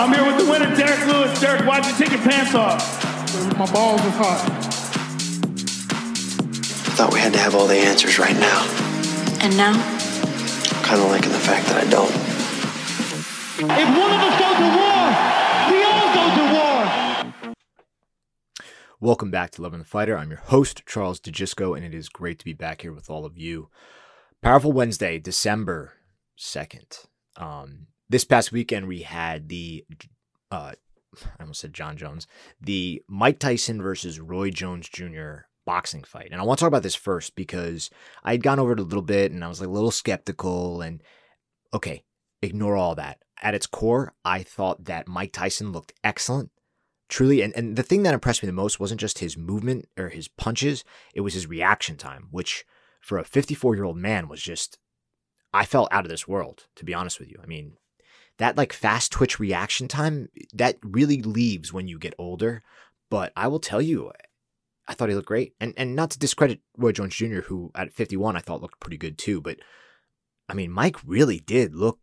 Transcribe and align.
I'm 0.00 0.14
here 0.14 0.24
with 0.24 0.42
the 0.42 0.50
winner, 0.50 0.74
Derrick 0.74 1.04
Lewis. 1.08 1.38
Derek, 1.40 1.66
why'd 1.66 1.84
you 1.84 1.92
take 1.92 2.10
your 2.10 2.22
pants 2.22 2.54
off? 2.54 2.80
My 3.58 3.70
balls 3.70 4.00
was 4.00 4.14
hot. 4.14 4.40
I 6.88 6.92
thought 6.96 7.12
we 7.12 7.20
had 7.20 7.34
to 7.34 7.38
have 7.38 7.54
all 7.54 7.66
the 7.66 7.76
answers 7.76 8.18
right 8.18 8.34
now. 8.34 8.64
And 9.42 9.54
now? 9.58 9.74
I'm 9.74 10.82
kind 10.82 11.02
of 11.02 11.10
liking 11.10 11.32
the 11.32 11.38
fact 11.38 11.66
that 11.66 11.86
I 11.86 11.90
don't. 11.90 12.10
If 13.60 13.88
one 13.98 14.10
of 14.10 14.20
us 14.24 14.40
goes 14.40 14.56
to 14.56 14.68
war, 14.80 15.04
we 15.68 15.84
all 15.84 16.08
go 16.16 16.24
to 16.34 16.44
war. 17.44 17.54
Welcome 19.00 19.30
back 19.30 19.50
to 19.50 19.60
Lover 19.60 19.74
and 19.74 19.84
the 19.84 19.88
Fighter. 19.88 20.16
I'm 20.16 20.30
your 20.30 20.40
host, 20.40 20.86
Charles 20.86 21.20
DeGisco, 21.20 21.76
and 21.76 21.84
it 21.84 21.92
is 21.92 22.08
great 22.08 22.38
to 22.38 22.46
be 22.46 22.54
back 22.54 22.80
here 22.80 22.94
with 22.94 23.10
all 23.10 23.26
of 23.26 23.36
you. 23.36 23.68
Powerful 24.40 24.72
Wednesday, 24.72 25.18
December 25.18 25.92
2nd. 26.38 27.04
Um, 27.36 27.88
this 28.10 28.24
past 28.24 28.52
weekend, 28.52 28.86
we 28.86 29.02
had 29.02 29.48
the, 29.48 29.84
uh, 30.50 30.72
I 31.16 31.42
almost 31.42 31.60
said 31.60 31.72
John 31.72 31.96
Jones, 31.96 32.26
the 32.60 33.02
Mike 33.08 33.38
Tyson 33.38 33.80
versus 33.80 34.20
Roy 34.20 34.50
Jones 34.50 34.88
Jr. 34.88 35.46
boxing 35.64 36.04
fight. 36.04 36.28
And 36.30 36.40
I 36.40 36.44
want 36.44 36.58
to 36.58 36.64
talk 36.64 36.68
about 36.68 36.82
this 36.82 36.94
first 36.94 37.34
because 37.34 37.88
I 38.22 38.32
had 38.32 38.42
gone 38.42 38.58
over 38.58 38.72
it 38.72 38.80
a 38.80 38.84
little 38.84 39.02
bit 39.02 39.32
and 39.32 39.42
I 39.42 39.48
was 39.48 39.60
like 39.60 39.68
a 39.68 39.72
little 39.72 39.90
skeptical. 39.90 40.82
And 40.82 41.02
okay, 41.72 42.04
ignore 42.42 42.76
all 42.76 42.94
that. 42.96 43.18
At 43.42 43.54
its 43.54 43.66
core, 43.66 44.12
I 44.24 44.42
thought 44.42 44.84
that 44.84 45.08
Mike 45.08 45.32
Tyson 45.32 45.72
looked 45.72 45.94
excellent 46.04 46.50
truly 47.10 47.42
and, 47.42 47.54
and 47.56 47.76
the 47.76 47.82
thing 47.82 48.04
that 48.04 48.14
impressed 48.14 48.42
me 48.42 48.46
the 48.46 48.52
most 48.52 48.80
wasn't 48.80 49.00
just 49.00 49.18
his 49.18 49.36
movement 49.36 49.86
or 49.98 50.08
his 50.08 50.28
punches 50.28 50.84
it 51.12 51.20
was 51.20 51.34
his 51.34 51.48
reaction 51.48 51.96
time 51.96 52.28
which 52.30 52.64
for 53.00 53.18
a 53.18 53.24
54 53.24 53.74
year 53.74 53.84
old 53.84 53.96
man 53.96 54.28
was 54.28 54.40
just 54.40 54.78
i 55.52 55.66
felt 55.66 55.92
out 55.92 56.04
of 56.04 56.10
this 56.10 56.28
world 56.28 56.66
to 56.76 56.84
be 56.84 56.94
honest 56.94 57.18
with 57.18 57.28
you 57.28 57.38
i 57.42 57.46
mean 57.46 57.72
that 58.40 58.56
like 58.56 58.72
fast 58.72 59.12
twitch 59.12 59.38
reaction 59.38 59.86
time 59.86 60.28
that 60.52 60.76
really 60.82 61.22
leaves 61.22 61.72
when 61.72 61.86
you 61.86 61.98
get 61.98 62.14
older 62.18 62.62
but 63.10 63.32
i 63.36 63.46
will 63.46 63.60
tell 63.60 63.80
you 63.80 64.10
i 64.88 64.94
thought 64.94 65.08
he 65.08 65.14
looked 65.14 65.28
great 65.28 65.54
and 65.60 65.72
and 65.76 65.94
not 65.94 66.10
to 66.10 66.18
discredit 66.18 66.60
roy 66.76 66.90
jones 66.90 67.14
jr 67.14 67.40
who 67.42 67.70
at 67.74 67.92
51 67.92 68.36
i 68.36 68.40
thought 68.40 68.62
looked 68.62 68.80
pretty 68.80 68.96
good 68.96 69.16
too 69.18 69.40
but 69.40 69.58
i 70.48 70.54
mean 70.54 70.70
mike 70.70 70.96
really 71.04 71.38
did 71.38 71.74
look 71.74 72.00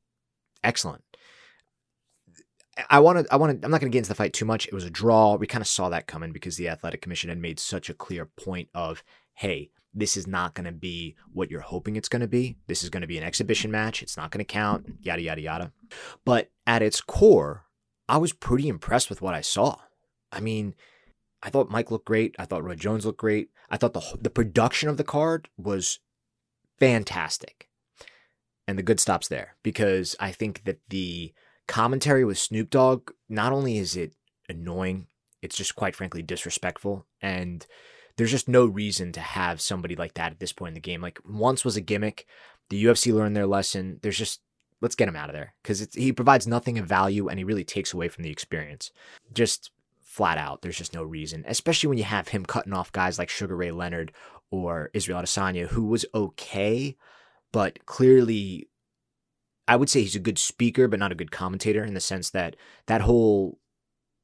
excellent 0.64 1.04
I 2.92 3.00
want 3.00 3.26
to. 3.26 3.34
I 3.34 3.38
want 3.38 3.60
to. 3.60 3.66
I'm 3.66 3.72
not 3.72 3.82
going 3.82 3.92
to 3.92 3.96
get 3.96 4.00
into 4.00 4.10
the 4.10 4.16
fight 4.16 4.34
too 4.34 4.46
much. 4.46 4.68
It 4.68 4.74
was 4.74 4.84
a 4.84 4.90
draw. 4.92 5.36
We 5.36 5.48
kind 5.48 5.64
of 5.64 5.68
saw 5.68 5.90
that 5.90 6.06
coming 6.06 6.32
because 6.32 6.58
the 6.58 6.70
athletic 6.70 7.02
commission 7.02 7.30
had 7.30 7.40
made 7.40 7.60
such 7.60 7.90
a 7.90 7.94
clear 7.94 8.28
point 8.28 8.70
of, 8.76 9.04
hey, 9.34 9.72
this 9.98 10.16
is 10.16 10.28
not 10.28 10.53
going 10.53 10.66
to 10.66 10.72
be 10.72 11.16
what 11.34 11.50
you're 11.50 11.62
hoping 11.62 11.95
it's 11.95 12.08
going 12.08 12.22
to 12.22 12.28
be. 12.28 12.56
This 12.67 12.84
is 12.84 12.90
going 12.90 13.02
to 13.02 13.08
be 13.08 13.17
an 13.17 13.23
exhibition 13.23 13.72
match. 13.72 14.04
It's 14.04 14.16
not 14.16 14.30
going 14.30 14.45
to 14.45 14.45
count. 14.45 14.86
Yada 15.02 15.22
yada 15.22 15.42
yada. 15.42 15.72
But 16.23 16.52
at 16.67 16.84
its 16.84 17.02
core, 17.02 17.66
I 18.08 18.17
was 18.17 18.31
pretty 18.31 18.70
impressed 18.70 19.09
with 19.09 19.22
what 19.22 19.34
I 19.34 19.42
saw. 19.42 19.78
I 20.31 20.39
mean, 20.39 20.76
I 21.42 21.50
thought 21.50 21.72
Mike 21.72 21.89
looked 21.89 22.06
great. 22.06 22.36
I 22.38 22.45
thought 22.45 22.64
Roy 22.64 22.76
Jones 22.76 23.06
looked 23.06 23.20
great. 23.20 23.50
I 23.70 23.78
thought 23.78 23.94
the 23.94 24.17
the 24.22 24.30
production 24.30 24.88
of 24.88 24.98
the 24.98 25.04
card 25.04 25.50
was 25.58 26.00
fantastic, 26.80 27.67
and 28.67 28.78
the 28.78 28.84
good 28.84 29.00
stops 29.00 29.28
there 29.28 29.56
because 29.64 30.16
I 30.20 30.32
think 30.32 30.64
that 30.66 30.80
the 30.89 31.34
commentary 31.67 32.23
with 32.23 32.38
Snoop 32.38 32.70
Dogg, 32.70 33.11
not 33.28 33.52
only 33.52 33.78
is 33.78 33.98
it 33.98 34.14
annoying, 34.48 35.08
it's 35.42 35.58
just 35.58 35.76
quite 35.76 35.95
frankly 35.95 36.22
disrespectful. 36.22 37.08
And 37.20 37.66
there's 38.18 38.32
just 38.32 38.48
no 38.48 38.66
reason 38.66 39.12
to 39.14 39.20
have 39.20 39.62
somebody 39.62 39.96
like 39.96 40.16
that 40.16 40.32
at 40.32 40.40
this 40.40 40.54
point 40.54 40.70
in 40.70 40.73
the 40.73 40.80
game. 40.80 41.02
Like 41.02 41.20
once 41.26 41.64
was 41.64 41.78
a 41.78 41.82
gimmick. 41.82 42.26
The 42.70 42.84
UFC 42.84 43.14
learned 43.14 43.36
their 43.36 43.48
lesson. 43.48 44.00
There's 44.02 44.18
just 44.18 44.42
let's 44.82 44.96
get 44.96 45.08
him 45.08 45.16
out 45.16 45.30
of 45.30 45.34
there 45.34 45.54
because 45.64 45.88
he 45.94 46.12
provides 46.12 46.45
nothing 46.45 46.78
of 46.78 46.86
value 46.86 47.28
and 47.28 47.40
he 47.40 47.44
really 47.44 47.64
takes 47.64 47.94
away 47.94 48.10
from 48.10 48.23
the 48.23 48.32
experience. 48.32 48.92
Just 49.34 49.72
flat 50.02 50.38
out, 50.38 50.62
there's 50.62 50.78
just 50.78 50.94
no 50.94 51.04
reason, 51.04 51.44
especially 51.48 51.88
when 51.88 51.98
you 51.98 52.04
have 52.04 52.30
him 52.30 52.45
cutting 52.45 52.73
off 52.73 52.92
guys 52.92 53.20
like 53.20 53.30
Sugar 53.30 53.56
Ray 53.56 53.72
Leonard 53.72 54.11
or 54.49 54.89
Israel 54.94 55.22
Adesanya, 55.22 55.67
who 55.67 55.86
was 55.86 56.05
okay, 56.14 56.95
but 57.52 57.86
clearly 57.86 58.67
I 59.67 59.76
would 59.76 59.89
say 59.89 60.02
he's 60.02 60.16
a 60.16 60.20
good 60.20 60.39
speaker, 60.39 60.88
but 60.88 60.99
not 60.99 61.11
a 61.11 61.16
good 61.16 61.32
commentator 61.32 61.84
in 61.84 61.94
the 61.94 61.99
sense 61.99 62.30
that 62.32 62.55
that 62.88 63.02
whole 63.02 63.60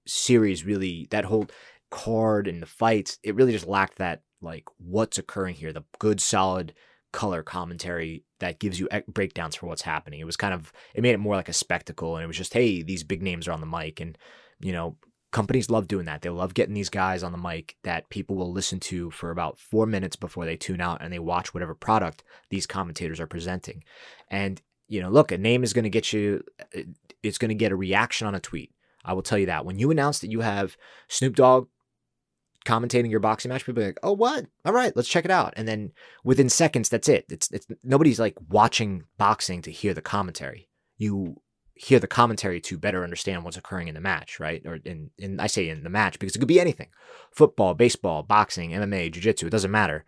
series 0.07 0.65
really, 0.65 1.07
that 1.11 1.25
whole 1.25 1.47
card 1.93 2.47
and 2.47 2.61
the 2.61 2.65
fights, 2.65 3.19
it 3.23 3.35
really 3.35 3.51
just 3.51 3.67
lacked 3.67 3.99
that, 3.99 4.23
like, 4.41 4.65
what's 4.77 5.19
occurring 5.19 5.55
here, 5.55 5.71
the 5.71 5.83
good, 5.99 6.19
solid 6.19 6.73
color 7.11 7.43
commentary 7.43 8.23
that 8.39 8.59
gives 8.59 8.79
you 8.79 8.89
breakdowns 9.07 9.55
for 9.55 9.67
what's 9.67 9.83
happening. 9.83 10.19
It 10.19 10.25
was 10.25 10.35
kind 10.35 10.53
of, 10.53 10.73
it 10.95 11.03
made 11.03 11.13
it 11.13 11.19
more 11.19 11.35
like 11.35 11.49
a 11.49 11.53
spectacle. 11.53 12.15
And 12.15 12.23
it 12.23 12.27
was 12.27 12.37
just, 12.37 12.53
hey, 12.53 12.81
these 12.81 13.03
big 13.03 13.21
names 13.21 13.47
are 13.47 13.51
on 13.51 13.61
the 13.61 13.67
mic. 13.67 13.99
And, 13.99 14.17
you 14.59 14.71
know, 14.71 14.97
companies 15.31 15.69
love 15.69 15.87
doing 15.87 16.05
that. 16.05 16.23
They 16.23 16.29
love 16.29 16.55
getting 16.55 16.73
these 16.73 16.89
guys 16.89 17.21
on 17.21 17.31
the 17.31 17.37
mic 17.37 17.75
that 17.83 18.09
people 18.09 18.35
will 18.35 18.51
listen 18.51 18.79
to 18.81 19.11
for 19.11 19.29
about 19.29 19.59
four 19.59 19.85
minutes 19.85 20.15
before 20.15 20.45
they 20.45 20.57
tune 20.57 20.81
out 20.81 21.01
and 21.01 21.13
they 21.13 21.19
watch 21.19 21.53
whatever 21.53 21.75
product 21.75 22.23
these 22.49 22.65
commentators 22.65 23.19
are 23.19 23.27
presenting. 23.27 23.83
And 24.29 24.61
you 24.87 25.01
know, 25.01 25.09
look, 25.09 25.31
a 25.31 25.37
name 25.37 25.63
is 25.63 25.73
going 25.73 25.83
to 25.83 25.89
get 25.89 26.13
you, 26.13 26.43
uh, 26.75 26.81
it's 27.21 27.37
going 27.37 27.49
to 27.49 27.55
get 27.55 27.71
a 27.71 27.75
reaction 27.75 28.27
on 28.27 28.35
a 28.35 28.39
tweet. 28.39 28.71
I 29.05 29.13
will 29.13 29.21
tell 29.21 29.37
you 29.37 29.47
that. 29.47 29.65
When 29.65 29.79
you 29.79 29.91
announce 29.91 30.19
that 30.19 30.31
you 30.31 30.41
have 30.41 30.77
Snoop 31.07 31.35
Dogg 31.35 31.67
commentating 32.65 33.09
your 33.09 33.19
boxing 33.19 33.49
match, 33.49 33.65
people 33.65 33.83
are 33.83 33.87
like, 33.87 33.99
oh, 34.03 34.13
what? 34.13 34.45
All 34.65 34.73
right, 34.73 34.95
let's 34.95 35.09
check 35.09 35.25
it 35.25 35.31
out. 35.31 35.53
And 35.55 35.67
then 35.67 35.91
within 36.23 36.49
seconds, 36.49 36.89
that's 36.89 37.09
it. 37.09 37.25
It's, 37.29 37.51
it's 37.51 37.67
nobody's 37.83 38.19
like 38.19 38.37
watching 38.49 39.03
boxing 39.17 39.61
to 39.63 39.71
hear 39.71 39.93
the 39.93 40.01
commentary. 40.01 40.69
You 40.97 41.41
hear 41.75 41.99
the 41.99 42.07
commentary 42.07 42.61
to 42.61 42.77
better 42.77 43.03
understand 43.03 43.43
what's 43.43 43.57
occurring 43.57 43.87
in 43.87 43.95
the 43.95 44.01
match, 44.01 44.39
right? 44.39 44.61
Or 44.65 44.75
in, 44.85 45.09
in 45.17 45.39
I 45.39 45.47
say 45.47 45.69
in 45.69 45.83
the 45.83 45.89
match 45.89 46.19
because 46.19 46.35
it 46.35 46.39
could 46.39 46.47
be 46.47 46.59
anything. 46.59 46.89
Football, 47.31 47.73
baseball, 47.73 48.23
boxing, 48.23 48.71
MMA, 48.71 49.11
jiu-jitsu, 49.11 49.47
it 49.47 49.51
doesn't 49.51 49.71
matter. 49.71 50.05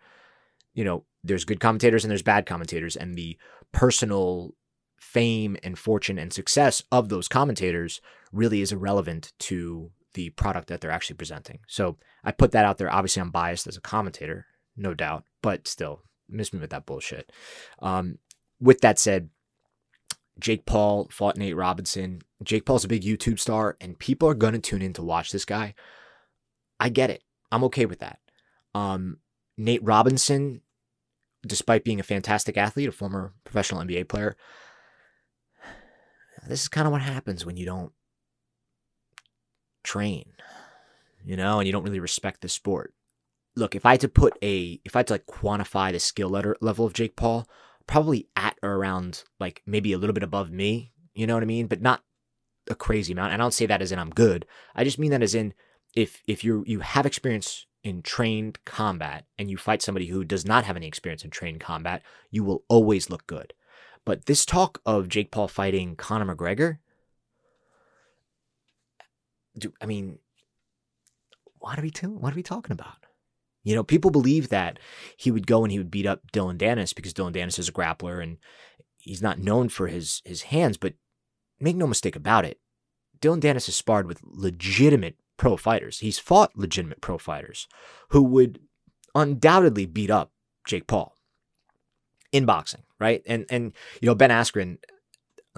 You 0.74 0.84
know, 0.84 1.04
there's 1.24 1.44
good 1.44 1.60
commentators 1.60 2.04
and 2.04 2.10
there's 2.10 2.22
bad 2.22 2.46
commentators 2.46 2.96
and 2.96 3.16
the 3.16 3.36
personal 3.72 4.54
fame 4.98 5.56
and 5.62 5.78
fortune 5.78 6.18
and 6.18 6.32
success 6.32 6.82
of 6.92 7.08
those 7.08 7.28
commentators 7.28 8.00
really 8.32 8.60
is 8.60 8.72
irrelevant 8.72 9.32
to 9.38 9.90
the 10.16 10.30
product 10.30 10.68
that 10.68 10.80
they're 10.80 10.90
actually 10.90 11.16
presenting. 11.16 11.60
So 11.68 11.98
I 12.24 12.32
put 12.32 12.50
that 12.52 12.64
out 12.64 12.78
there. 12.78 12.92
Obviously, 12.92 13.20
I'm 13.20 13.30
biased 13.30 13.66
as 13.66 13.76
a 13.76 13.82
commentator, 13.82 14.46
no 14.76 14.94
doubt, 14.94 15.24
but 15.42 15.68
still, 15.68 16.02
miss 16.28 16.52
me 16.52 16.58
with 16.58 16.70
that 16.70 16.86
bullshit. 16.86 17.30
Um, 17.80 18.18
with 18.58 18.80
that 18.80 18.98
said, 18.98 19.28
Jake 20.40 20.66
Paul 20.66 21.08
fought 21.10 21.36
Nate 21.36 21.54
Robinson. 21.54 22.22
Jake 22.42 22.64
Paul's 22.64 22.84
a 22.84 22.88
big 22.88 23.02
YouTube 23.02 23.38
star, 23.38 23.76
and 23.80 23.98
people 23.98 24.28
are 24.28 24.34
going 24.34 24.54
to 24.54 24.58
tune 24.58 24.82
in 24.82 24.94
to 24.94 25.02
watch 25.02 25.30
this 25.30 25.44
guy. 25.44 25.74
I 26.80 26.88
get 26.88 27.10
it. 27.10 27.22
I'm 27.52 27.64
okay 27.64 27.86
with 27.86 28.00
that. 28.00 28.18
Um, 28.74 29.18
Nate 29.58 29.84
Robinson, 29.84 30.62
despite 31.46 31.84
being 31.84 32.00
a 32.00 32.04
fantastic 32.04 32.56
athlete, 32.56 32.88
a 32.88 32.92
former 32.92 33.34
professional 33.44 33.82
NBA 33.82 34.08
player, 34.08 34.36
this 36.48 36.62
is 36.62 36.68
kind 36.68 36.86
of 36.86 36.92
what 36.92 37.02
happens 37.02 37.44
when 37.44 37.56
you 37.56 37.66
don't 37.66 37.92
train, 39.86 40.32
you 41.24 41.36
know, 41.36 41.58
and 41.58 41.66
you 41.66 41.72
don't 41.72 41.84
really 41.84 42.00
respect 42.00 42.42
the 42.42 42.48
sport. 42.48 42.92
Look, 43.54 43.74
if 43.74 43.86
I 43.86 43.92
had 43.92 44.00
to 44.02 44.08
put 44.08 44.36
a, 44.42 44.80
if 44.84 44.94
I 44.94 44.98
had 44.98 45.06
to 45.06 45.14
like 45.14 45.26
quantify 45.26 45.92
the 45.92 46.00
skill 46.00 46.28
level 46.28 46.84
of 46.84 46.92
Jake 46.92 47.16
Paul, 47.16 47.48
probably 47.86 48.28
at 48.36 48.58
or 48.62 48.74
around 48.74 49.24
like 49.40 49.62
maybe 49.64 49.92
a 49.92 49.98
little 49.98 50.12
bit 50.12 50.22
above 50.22 50.50
me, 50.50 50.92
you 51.14 51.26
know 51.26 51.34
what 51.34 51.42
I 51.42 51.46
mean? 51.46 51.66
But 51.66 51.80
not 51.80 52.02
a 52.68 52.74
crazy 52.74 53.12
amount. 53.12 53.32
And 53.32 53.40
I 53.40 53.44
don't 53.44 53.54
say 53.54 53.66
that 53.66 53.80
as 53.80 53.92
in 53.92 53.98
I'm 53.98 54.10
good. 54.10 54.44
I 54.74 54.84
just 54.84 54.98
mean 54.98 55.10
that 55.12 55.22
as 55.22 55.34
in 55.34 55.54
if 55.94 56.22
if 56.26 56.44
you 56.44 56.64
you 56.66 56.80
have 56.80 57.06
experience 57.06 57.66
in 57.82 58.02
trained 58.02 58.58
combat 58.64 59.24
and 59.38 59.50
you 59.50 59.56
fight 59.56 59.80
somebody 59.80 60.06
who 60.06 60.24
does 60.24 60.44
not 60.44 60.64
have 60.64 60.76
any 60.76 60.86
experience 60.86 61.24
in 61.24 61.30
trained 61.30 61.60
combat, 61.60 62.02
you 62.30 62.44
will 62.44 62.64
always 62.68 63.08
look 63.08 63.26
good. 63.26 63.54
But 64.04 64.26
this 64.26 64.44
talk 64.44 64.80
of 64.84 65.08
Jake 65.08 65.30
Paul 65.30 65.48
fighting 65.48 65.96
Conor 65.96 66.34
McGregor, 66.34 66.78
do 69.58 69.72
I 69.80 69.86
mean, 69.86 70.18
what 71.58 71.78
are 71.78 71.82
we 71.82 71.90
t- 71.90 72.06
what 72.06 72.32
are 72.32 72.36
we 72.36 72.42
talking 72.42 72.72
about? 72.72 73.06
You 73.64 73.74
know, 73.74 73.82
people 73.82 74.10
believe 74.10 74.48
that 74.50 74.78
he 75.16 75.30
would 75.30 75.46
go 75.46 75.64
and 75.64 75.72
he 75.72 75.78
would 75.78 75.90
beat 75.90 76.06
up 76.06 76.30
Dillon 76.32 76.56
Danis 76.58 76.94
because 76.94 77.12
Dillon 77.12 77.32
Danis 77.32 77.58
is 77.58 77.68
a 77.68 77.72
grappler 77.72 78.22
and 78.22 78.38
he's 78.98 79.22
not 79.22 79.38
known 79.38 79.68
for 79.68 79.88
his 79.88 80.22
his 80.24 80.42
hands. 80.42 80.76
But 80.76 80.94
make 81.58 81.76
no 81.76 81.86
mistake 81.86 82.16
about 82.16 82.44
it, 82.44 82.60
Dillon 83.20 83.40
Danis 83.40 83.66
has 83.66 83.76
sparred 83.76 84.06
with 84.06 84.20
legitimate 84.22 85.16
pro 85.36 85.56
fighters. 85.56 85.98
He's 85.98 86.18
fought 86.18 86.56
legitimate 86.56 87.00
pro 87.00 87.18
fighters 87.18 87.66
who 88.10 88.22
would 88.22 88.60
undoubtedly 89.14 89.86
beat 89.86 90.10
up 90.10 90.30
Jake 90.66 90.86
Paul 90.86 91.16
in 92.32 92.44
boxing, 92.44 92.82
right? 93.00 93.22
And 93.26 93.46
and 93.50 93.72
you 94.00 94.06
know 94.06 94.14
Ben 94.14 94.30
Askren, 94.30 94.78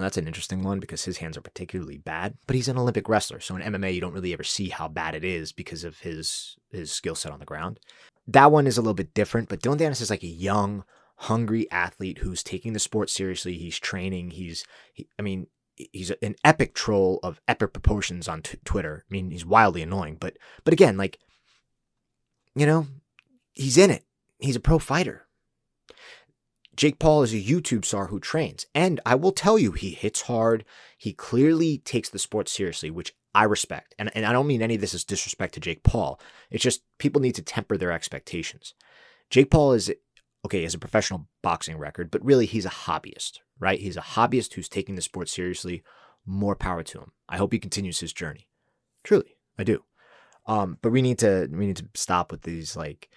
that's 0.05 0.17
an 0.17 0.27
interesting 0.27 0.63
one 0.63 0.81
because 0.81 1.05
his 1.05 1.19
hands 1.19 1.37
are 1.37 1.43
particularly 1.43 1.99
bad, 1.99 2.35
but 2.47 2.57
he's 2.57 2.69
an 2.69 2.79
Olympic 2.79 3.09
wrestler, 3.09 3.41
so 3.41 3.57
in 3.57 3.63
MMA 3.63 3.95
you 3.95 4.01
don't 4.01 4.13
really 4.13 4.33
ever 4.33 4.45
see 4.45 4.69
how 4.69 4.89
bad 4.89 5.15
it 5.15 5.25
is 5.25 5.53
because 5.53 5.85
of 5.85 6.01
his 6.01 6.57
his 6.71 6.93
skill 6.93 7.15
set 7.15 7.33
on 7.33 7.41
the 7.41 7.45
ground. 7.47 7.81
That 8.27 8.53
one 8.53 8.67
is 8.67 8.77
a 8.77 8.83
little 8.83 8.95
bit 8.95 9.15
different, 9.15 9.49
but 9.49 9.61
Dillon 9.61 9.79
Danis 9.79 10.03
is 10.03 10.11
like 10.11 10.23
a 10.23 10.29
young, 10.29 10.85
hungry 11.17 11.71
athlete 11.71 12.19
who's 12.19 12.43
taking 12.43 12.75
the 12.75 12.79
sport 12.79 13.11
seriously. 13.11 13.57
He's 13.57 13.79
training. 13.79 14.33
He's, 14.33 14.65
he, 14.93 15.09
I 15.19 15.23
mean, 15.23 15.47
he's 15.77 16.11
an 16.23 16.37
epic 16.45 16.75
troll 16.75 17.21
of 17.23 17.41
epic 17.49 17.73
proportions 17.73 18.29
on 18.29 18.43
t- 18.43 18.59
Twitter. 18.65 19.05
I 19.09 19.13
mean, 19.13 19.31
he's 19.31 19.47
wildly 19.47 19.83
annoying, 19.83 20.17
but 20.21 20.37
but 20.65 20.75
again, 20.75 20.97
like 20.97 21.19
you 22.55 22.67
know, 22.67 22.87
he's 23.55 23.79
in 23.79 23.91
it. 23.91 24.05
He's 24.39 24.57
a 24.57 24.61
pro 24.61 24.79
fighter. 24.79 25.28
Jake 26.79 27.01
Paul 27.01 27.25
is 27.25 27.35
a 27.35 27.43
YouTube 27.43 27.85
star 27.85 28.07
who 28.07 28.21
trains, 28.21 28.65
and 28.73 29.01
I 29.05 29.17
will 29.17 29.33
tell 29.33 29.59
you, 29.59 29.73
he 29.73 29.91
hits 29.91 30.23
hard. 30.23 30.65
He 30.97 31.13
clearly 31.13 31.79
takes 31.79 32.09
the 32.09 32.21
sport 32.21 32.49
seriously, 32.49 32.89
which 32.89 33.17
I 33.35 33.43
respect. 33.45 33.97
And, 33.99 34.13
and 34.15 34.25
I 34.25 34.33
don't 34.33 34.47
mean 34.47 34.63
any 34.63 34.77
of 34.77 34.81
this 34.81 34.95
is 34.95 35.03
disrespect 35.03 35.55
to 35.55 35.61
Jake 35.61 35.83
Paul. 35.83 36.21
It's 36.53 36.63
just 36.63 36.83
people 36.99 37.21
need 37.21 37.35
to 37.35 37.43
temper 37.43 37.77
their 37.77 37.91
expectations. 37.91 38.75
Jake 39.29 39.51
Paul 39.51 39.73
is, 39.73 39.93
okay, 40.47 40.63
has 40.63 40.73
a 40.73 40.79
professional 40.79 41.27
boxing 41.43 41.79
record, 41.79 42.13
but 42.13 42.25
really 42.25 42.47
he's 42.47 42.65
a 42.65 42.71
hobbyist, 42.71 43.41
right? 43.59 43.81
He's 43.81 43.97
a 43.97 44.01
hobbyist 44.01 44.55
who's 44.55 44.69
taking 44.69 44.95
the 44.95 45.03
sport 45.03 45.29
seriously. 45.29 45.83
More 46.25 46.55
power 46.55 46.85
to 46.85 47.01
him. 47.01 47.11
I 47.29 47.39
hope 47.39 47.53
he 47.53 47.59
continues 47.59 47.99
his 47.99 48.13
journey. 48.13 48.47
Truly, 49.03 49.35
I 49.59 49.65
do. 49.65 49.83
Um, 50.47 50.79
but 50.81 50.93
we 50.93 51.03
need 51.03 51.19
to 51.19 51.49
we 51.51 51.67
need 51.67 51.79
to 51.79 51.89
stop 51.95 52.31
with 52.31 52.43
these 52.43 52.77
like 52.77 53.09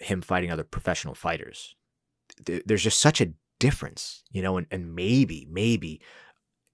him 0.00 0.20
fighting 0.20 0.50
other 0.50 0.64
professional 0.64 1.14
fighters. 1.14 1.76
There's 2.42 2.82
just 2.82 3.00
such 3.00 3.20
a 3.20 3.32
difference, 3.60 4.22
you 4.30 4.42
know, 4.42 4.56
and, 4.56 4.66
and 4.70 4.94
maybe, 4.94 5.46
maybe 5.50 6.00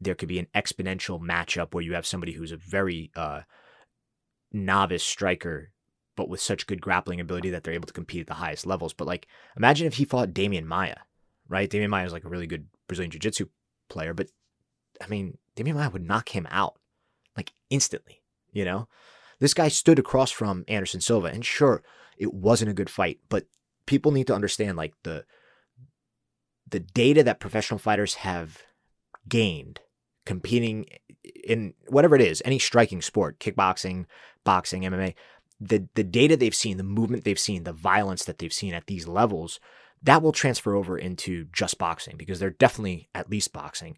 there 0.00 0.14
could 0.14 0.28
be 0.28 0.38
an 0.38 0.48
exponential 0.54 1.20
matchup 1.20 1.74
where 1.74 1.84
you 1.84 1.94
have 1.94 2.06
somebody 2.06 2.32
who's 2.32 2.52
a 2.52 2.56
very 2.56 3.10
uh, 3.14 3.42
novice 4.52 5.04
striker, 5.04 5.72
but 6.16 6.28
with 6.28 6.40
such 6.40 6.66
good 6.66 6.80
grappling 6.80 7.20
ability 7.20 7.50
that 7.50 7.64
they're 7.64 7.74
able 7.74 7.86
to 7.86 7.92
compete 7.92 8.22
at 8.22 8.26
the 8.26 8.34
highest 8.34 8.66
levels. 8.66 8.92
But 8.92 9.06
like, 9.06 9.26
imagine 9.56 9.86
if 9.86 9.94
he 9.94 10.04
fought 10.04 10.32
Demian 10.32 10.64
Maia, 10.64 10.96
right? 11.48 11.70
Demian 11.70 11.90
Maia 11.90 12.06
is 12.06 12.12
like 12.12 12.24
a 12.24 12.28
really 12.28 12.46
good 12.46 12.66
Brazilian 12.88 13.10
Jiu 13.10 13.20
Jitsu 13.20 13.46
player, 13.88 14.14
but 14.14 14.28
I 15.00 15.06
mean, 15.08 15.38
Demian 15.56 15.74
Maia 15.74 15.90
would 15.90 16.06
knock 16.06 16.30
him 16.30 16.48
out 16.50 16.78
like 17.36 17.52
instantly, 17.68 18.22
you 18.52 18.64
know? 18.64 18.88
This 19.38 19.54
guy 19.54 19.68
stood 19.68 19.98
across 19.98 20.30
from 20.30 20.64
Anderson 20.68 21.00
Silva, 21.00 21.28
and 21.28 21.44
sure, 21.44 21.82
it 22.18 22.34
wasn't 22.34 22.70
a 22.70 22.74
good 22.74 22.90
fight, 22.90 23.20
but 23.28 23.46
people 23.86 24.12
need 24.12 24.26
to 24.26 24.34
understand 24.34 24.76
like 24.76 24.94
the 25.02 25.24
the 26.70 26.80
data 26.80 27.22
that 27.22 27.40
professional 27.40 27.78
fighters 27.78 28.14
have 28.14 28.62
gained 29.28 29.80
competing 30.26 30.86
in 31.44 31.74
whatever 31.88 32.14
it 32.14 32.22
is, 32.22 32.42
any 32.44 32.58
striking 32.58 33.02
sport, 33.02 33.38
kickboxing, 33.38 34.06
boxing, 34.44 34.82
MMA, 34.82 35.14
the 35.60 35.88
the 35.94 36.04
data 36.04 36.36
they've 36.36 36.54
seen, 36.54 36.76
the 36.76 36.82
movement 36.82 37.24
they've 37.24 37.38
seen, 37.38 37.64
the 37.64 37.72
violence 37.72 38.24
that 38.24 38.38
they've 38.38 38.52
seen 38.52 38.74
at 38.74 38.86
these 38.86 39.06
levels, 39.06 39.60
that 40.02 40.22
will 40.22 40.32
transfer 40.32 40.74
over 40.74 40.96
into 40.96 41.46
just 41.52 41.78
boxing 41.78 42.16
because 42.16 42.38
they're 42.38 42.50
definitely 42.50 43.08
at 43.14 43.30
least 43.30 43.52
boxing. 43.52 43.96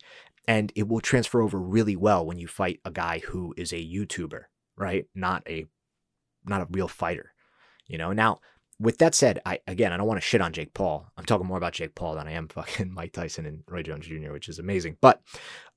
And 0.49 0.73
it 0.75 0.89
will 0.89 1.01
transfer 1.01 1.41
over 1.41 1.59
really 1.61 1.95
well 1.95 2.27
when 2.27 2.39
you 2.39 2.49
fight 2.49 2.81
a 2.85 2.91
guy 2.91 3.21
who 3.21 3.55
is 3.57 3.73
a 3.73 3.77
YouTuber, 3.77 4.43
right? 4.77 5.07
Not 5.15 5.45
a 5.49 5.67
not 6.45 6.63
a 6.63 6.69
real 6.71 6.89
fighter. 6.89 7.33
You 7.87 7.99
know, 7.99 8.13
now 8.13 8.41
with 8.79 8.99
that 8.99 9.15
said, 9.15 9.41
I 9.47 9.61
again 9.67 9.93
I 9.93 9.97
don't 9.97 10.07
want 10.07 10.21
to 10.21 10.27
shit 10.27 10.41
on 10.41 10.53
Jake 10.53 10.75
Paul. 10.75 11.11
I'm 11.17 11.25
talking 11.25 11.47
more 11.47 11.57
about 11.57 11.73
Jake 11.73 11.95
Paul 11.95 12.15
than 12.17 12.29
I 12.29 12.33
am 12.33 12.49
fucking 12.49 12.93
Mike 12.93 13.13
Tyson 13.13 13.47
and 13.47 13.63
Roy 13.69 13.83
Jones 13.83 14.07
Jr., 14.07 14.33
which 14.33 14.49
is 14.49 14.59
amazing. 14.59 14.97
But 15.01 15.21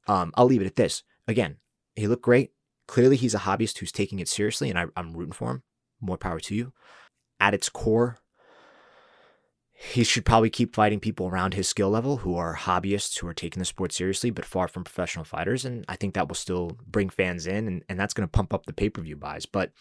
um, 0.07 0.31
I'll 0.35 0.45
leave 0.45 0.61
it 0.61 0.67
at 0.67 0.75
this. 0.75 1.03
Again, 1.27 1.57
he 1.95 2.07
looked 2.07 2.23
great. 2.23 2.51
Clearly, 2.87 3.15
he's 3.15 3.33
a 3.33 3.39
hobbyist 3.39 3.79
who's 3.79 3.91
taking 3.91 4.19
it 4.19 4.27
seriously, 4.27 4.69
and 4.69 4.77
I, 4.77 4.85
I'm 4.95 5.13
rooting 5.13 5.31
for 5.31 5.49
him. 5.51 5.63
More 5.99 6.17
power 6.17 6.39
to 6.41 6.55
you. 6.55 6.73
At 7.39 7.55
its 7.55 7.67
core, 7.67 8.19
he 9.75 10.03
should 10.03 10.25
probably 10.25 10.49
keep 10.49 10.73
fighting 10.73 10.99
people 10.99 11.27
around 11.27 11.53
his 11.53 11.67
skill 11.67 11.89
level 11.89 12.17
who 12.17 12.35
are 12.35 12.55
hobbyists 12.55 13.19
who 13.19 13.27
are 13.27 13.33
taking 13.33 13.59
the 13.59 13.65
sport 13.65 13.91
seriously 13.91 14.29
but 14.29 14.45
far 14.45 14.67
from 14.67 14.85
professional 14.85 15.25
fighters 15.25 15.65
and 15.65 15.83
i 15.89 15.95
think 15.95 16.13
that 16.13 16.27
will 16.27 16.35
still 16.35 16.77
bring 16.87 17.09
fans 17.09 17.45
in 17.45 17.67
and, 17.67 17.83
and 17.89 17.99
that's 17.99 18.13
going 18.13 18.27
to 18.27 18.31
pump 18.31 18.53
up 18.53 18.65
the 18.65 18.73
pay-per-view 18.73 19.17
buys 19.17 19.45
but 19.45 19.71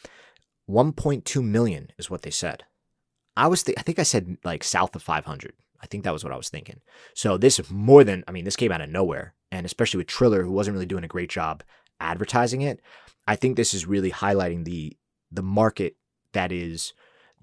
1.2 0.69 1.44
million 1.44 1.90
is 1.96 2.10
what 2.10 2.22
they 2.22 2.31
said 2.31 2.64
i 3.36 3.46
was 3.46 3.62
th- 3.62 3.78
i 3.78 3.82
think 3.82 3.98
i 3.98 4.02
said 4.02 4.36
like 4.44 4.64
south 4.64 4.94
of 4.96 5.02
500 5.02 5.52
i 5.81 5.86
think 5.86 6.04
that 6.04 6.12
was 6.12 6.25
what 6.25 6.32
i 6.32 6.36
was 6.36 6.48
thinking. 6.48 6.81
So 7.14 7.36
this 7.36 7.70
more 7.70 8.04
than 8.04 8.25
i 8.28 8.32
mean 8.32 8.44
this 8.44 8.56
came 8.56 8.72
out 8.72 8.81
of 8.81 8.90
nowhere. 8.90 9.34
And 9.52 9.64
especially 9.64 9.98
with 9.98 10.08
Triller, 10.08 10.42
who 10.42 10.50
wasn't 10.50 10.75
really 10.75 10.86
doing 10.86 11.04
a 11.04 11.08
great 11.08 11.31
job 11.31 11.62
advertising 12.00 12.62
it, 12.62 12.81
I 13.28 13.36
think 13.36 13.56
this 13.56 13.72
is 13.72 13.86
really 13.86 14.10
highlighting 14.10 14.64
the 14.64 14.96
the 15.31 15.42
market 15.42 15.96
that 16.32 16.50
is 16.50 16.92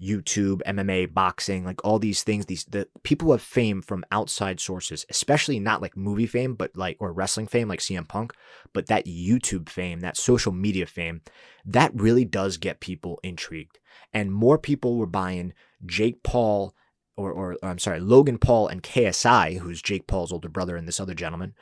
YouTube, 0.02 0.62
MMA, 0.66 1.12
boxing, 1.14 1.64
like 1.64 1.84
all 1.84 1.98
these 1.98 2.22
things. 2.22 2.46
These 2.46 2.64
the 2.64 2.88
people 3.02 3.32
of 3.32 3.40
fame 3.40 3.82
from 3.82 4.04
outside 4.10 4.58
sources, 4.60 5.06
especially 5.08 5.60
not 5.60 5.80
like 5.80 5.96
movie 5.96 6.26
fame, 6.26 6.54
but 6.54 6.76
like 6.76 6.96
or 7.00 7.12
wrestling 7.12 7.46
fame, 7.46 7.68
like 7.68 7.80
CM 7.80 8.08
Punk, 8.08 8.32
but 8.72 8.86
that 8.86 9.06
YouTube 9.06 9.68
fame, 9.68 10.00
that 10.00 10.16
social 10.16 10.52
media 10.52 10.86
fame, 10.86 11.22
that 11.64 11.92
really 11.94 12.24
does 12.24 12.56
get 12.56 12.80
people 12.80 13.20
intrigued. 13.22 13.78
And 14.12 14.32
more 14.32 14.58
people 14.58 14.96
were 14.96 15.06
buying 15.06 15.52
Jake 15.86 16.22
Paul 16.22 16.74
or, 17.16 17.30
or, 17.30 17.56
or 17.62 17.68
I'm 17.68 17.78
sorry, 17.78 18.00
Logan 18.00 18.38
Paul 18.38 18.68
and 18.68 18.82
KSI, 18.82 19.58
who's 19.58 19.82
Jake 19.82 20.06
Paul's 20.06 20.32
older 20.32 20.48
brother 20.48 20.76
and 20.76 20.88
this 20.88 21.00
other 21.00 21.14
gentleman, 21.14 21.54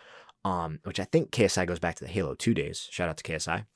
um, 0.44 0.78
which 0.84 1.00
I 1.00 1.04
think 1.04 1.30
KSI 1.30 1.66
goes 1.66 1.78
back 1.78 1.96
to 1.96 2.04
the 2.04 2.10
Halo 2.10 2.34
2 2.34 2.54
days. 2.54 2.88
Shout 2.90 3.08
out 3.08 3.16
to 3.18 3.24
KSI. 3.24 3.66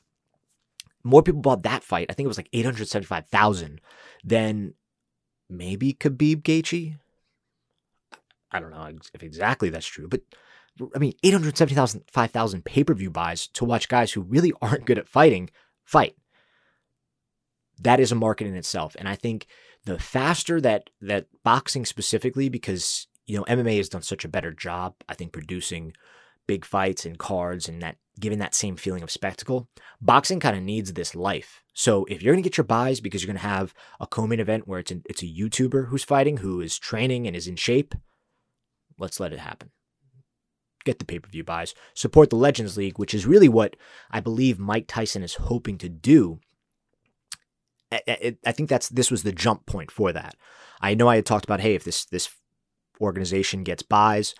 More 1.04 1.22
people 1.22 1.42
bought 1.42 1.62
that 1.64 1.84
fight. 1.84 2.06
I 2.08 2.14
think 2.14 2.24
it 2.24 2.28
was 2.28 2.38
like 2.38 2.48
875,000 2.52 3.80
than 4.24 4.74
maybe 5.50 5.92
Khabib 5.92 6.42
Gaethje. 6.42 6.98
I 8.50 8.60
don't 8.60 8.70
know 8.70 8.88
if 9.12 9.22
exactly 9.22 9.68
that's 9.68 9.86
true, 9.86 10.08
but 10.08 10.22
I 10.94 10.98
mean, 10.98 11.12
870,000, 11.22 12.04
5,000 12.10 12.64
pay 12.64 12.84
per 12.84 12.94
view 12.94 13.10
buys 13.10 13.46
to 13.48 13.64
watch 13.64 13.88
guys 13.88 14.12
who 14.12 14.22
really 14.22 14.52
aren't 14.62 14.86
good 14.86 14.98
at 14.98 15.08
fighting 15.08 15.50
fight. 15.84 16.16
That 17.80 18.00
is 18.00 18.12
a 18.12 18.16
market 18.16 18.46
in 18.46 18.54
itself. 18.54 18.96
And 18.98 19.08
I 19.08 19.14
think 19.16 19.46
the 19.84 19.98
faster 19.98 20.60
that, 20.60 20.90
that 21.00 21.26
boxing 21.42 21.84
specifically, 21.84 22.48
because, 22.48 23.08
you 23.26 23.36
know, 23.36 23.44
MMA 23.44 23.76
has 23.76 23.88
done 23.88 24.02
such 24.02 24.24
a 24.24 24.28
better 24.28 24.52
job, 24.52 24.94
I 25.08 25.14
think, 25.14 25.32
producing 25.32 25.92
big 26.46 26.64
fights 26.64 27.04
and 27.04 27.18
cards 27.18 27.68
and 27.68 27.82
that 27.82 27.96
giving 28.18 28.38
that 28.38 28.54
same 28.54 28.76
feeling 28.76 29.02
of 29.02 29.10
spectacle. 29.10 29.68
Boxing 30.00 30.40
kind 30.40 30.56
of 30.56 30.62
needs 30.62 30.92
this 30.92 31.14
life. 31.14 31.62
So 31.74 32.04
if 32.04 32.22
you're 32.22 32.34
gonna 32.34 32.42
get 32.42 32.56
your 32.56 32.64
buys 32.64 33.00
because 33.00 33.22
you're 33.22 33.32
gonna 33.32 33.40
have 33.40 33.74
a 34.00 34.06
co-main 34.06 34.40
event 34.40 34.68
where 34.68 34.78
it's 34.78 34.90
an, 34.90 35.02
it's 35.06 35.22
a 35.22 35.26
YouTuber 35.26 35.88
who's 35.88 36.04
fighting, 36.04 36.38
who 36.38 36.60
is 36.60 36.78
training 36.78 37.26
and 37.26 37.34
is 37.34 37.48
in 37.48 37.56
shape, 37.56 37.94
let's 38.98 39.18
let 39.18 39.32
it 39.32 39.40
happen. 39.40 39.70
Get 40.84 40.98
the 40.98 41.04
pay-per-view 41.04 41.44
buys. 41.44 41.74
Support 41.94 42.30
the 42.30 42.36
Legends 42.36 42.76
League, 42.76 42.98
which 42.98 43.14
is 43.14 43.26
really 43.26 43.48
what 43.48 43.74
I 44.10 44.20
believe 44.20 44.58
Mike 44.58 44.86
Tyson 44.86 45.22
is 45.22 45.34
hoping 45.34 45.78
to 45.78 45.88
do. 45.88 46.40
I, 47.90 48.36
I 48.44 48.52
think 48.52 48.68
that's 48.68 48.88
this 48.88 49.10
was 49.10 49.22
the 49.22 49.32
jump 49.32 49.66
point 49.66 49.90
for 49.90 50.12
that. 50.12 50.34
I 50.80 50.94
know 50.94 51.08
I 51.08 51.16
had 51.16 51.26
talked 51.26 51.44
about, 51.44 51.60
hey, 51.60 51.74
if 51.74 51.84
this 51.84 52.04
this 52.04 52.28
organization 53.00 53.64
gets 53.64 53.82
buys, 53.82 54.34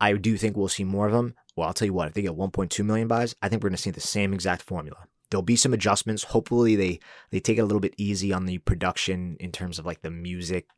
I 0.00 0.12
do 0.14 0.36
think 0.36 0.56
we'll 0.56 0.68
see 0.68 0.84
more 0.84 1.06
of 1.06 1.12
them. 1.12 1.34
Well, 1.60 1.66
I'll 1.68 1.74
tell 1.74 1.84
you 1.84 1.92
what, 1.92 2.08
if 2.08 2.14
they 2.14 2.22
get 2.22 2.38
1.2 2.38 2.82
million 2.86 3.06
buys, 3.06 3.36
I 3.42 3.50
think 3.50 3.62
we're 3.62 3.68
going 3.68 3.76
to 3.76 3.82
see 3.82 3.90
the 3.90 4.00
same 4.00 4.32
exact 4.32 4.62
formula. 4.62 4.96
There'll 5.28 5.42
be 5.42 5.56
some 5.56 5.74
adjustments. 5.74 6.22
Hopefully, 6.22 6.74
they 6.74 7.00
they 7.28 7.38
take 7.38 7.58
it 7.58 7.60
a 7.60 7.66
little 7.66 7.80
bit 7.80 7.92
easy 7.98 8.32
on 8.32 8.46
the 8.46 8.56
production 8.56 9.36
in 9.38 9.52
terms 9.52 9.78
of 9.78 9.84
like 9.84 10.00
the 10.00 10.10
music, 10.10 10.68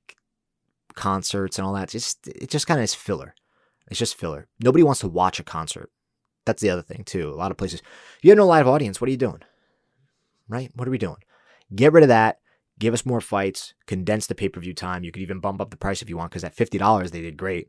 concerts, 0.95 1.57
and 1.57 1.65
all 1.65 1.75
that. 1.75 1.91
Just 1.91 2.27
it 2.27 2.51
just 2.51 2.67
kind 2.67 2.81
of 2.81 2.83
is 2.85 2.97
filler. 2.97 3.37
It's 3.87 4.01
just 4.01 4.17
filler. 4.17 4.49
Nobody 4.59 4.83
wants 4.83 5.01
to 5.03 5.09
watch 5.09 5.39
a 5.39 5.45
concert. 5.45 5.89
That's 6.47 6.61
the 6.61 6.71
other 6.71 6.83
thing 6.83 7.05
too. 7.05 7.29
A 7.29 7.37
lot 7.37 7.53
of 7.53 7.57
places, 7.57 7.81
you 8.21 8.31
have 8.31 8.39
no 8.39 8.47
live 8.49 8.67
audience. 8.67 9.01
What 9.01 9.07
are 9.07 9.12
you 9.12 9.17
doing? 9.17 9.43
Right? 10.49 10.73
What 10.75 10.89
are 10.89 10.91
we 10.91 10.99
doing? 10.99 11.23
Get 11.73 11.93
rid 11.93 12.03
of 12.03 12.09
that. 12.09 12.41
Give 12.81 12.93
us 12.93 13.07
more 13.07 13.21
fights. 13.21 13.75
Condense 13.87 14.27
the 14.27 14.35
pay 14.35 14.49
per 14.49 14.59
view 14.59 14.75
time. 14.75 15.05
You 15.05 15.12
could 15.12 15.23
even 15.23 15.39
bump 15.39 15.61
up 15.61 15.71
the 15.71 15.77
price 15.77 16.03
if 16.03 16.11
you 16.11 16.17
want, 16.17 16.33
because 16.33 16.43
at 16.43 16.57
fifty 16.57 16.77
dollars 16.77 17.12
they 17.12 17.23
did 17.23 17.37
great 17.37 17.69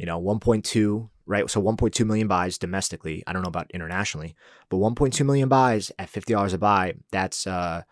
you 0.00 0.06
know 0.06 0.20
1.2 0.20 1.10
right? 1.26 1.48
So 1.48 1.62
1.2 1.62 2.04
million 2.06 2.26
buys 2.26 2.58
domestically. 2.58 3.22
I 3.26 3.32
don't 3.32 3.42
know 3.42 3.48
about 3.48 3.70
internationally 3.70 4.34
but 4.70 4.78
1.2 4.78 5.24
million 5.26 5.48
buys 5.48 5.92
at 5.98 6.10
$50 6.10 6.54
a 6.54 6.58
buy 6.58 6.94
that's 7.12 7.46
uh 7.46 7.82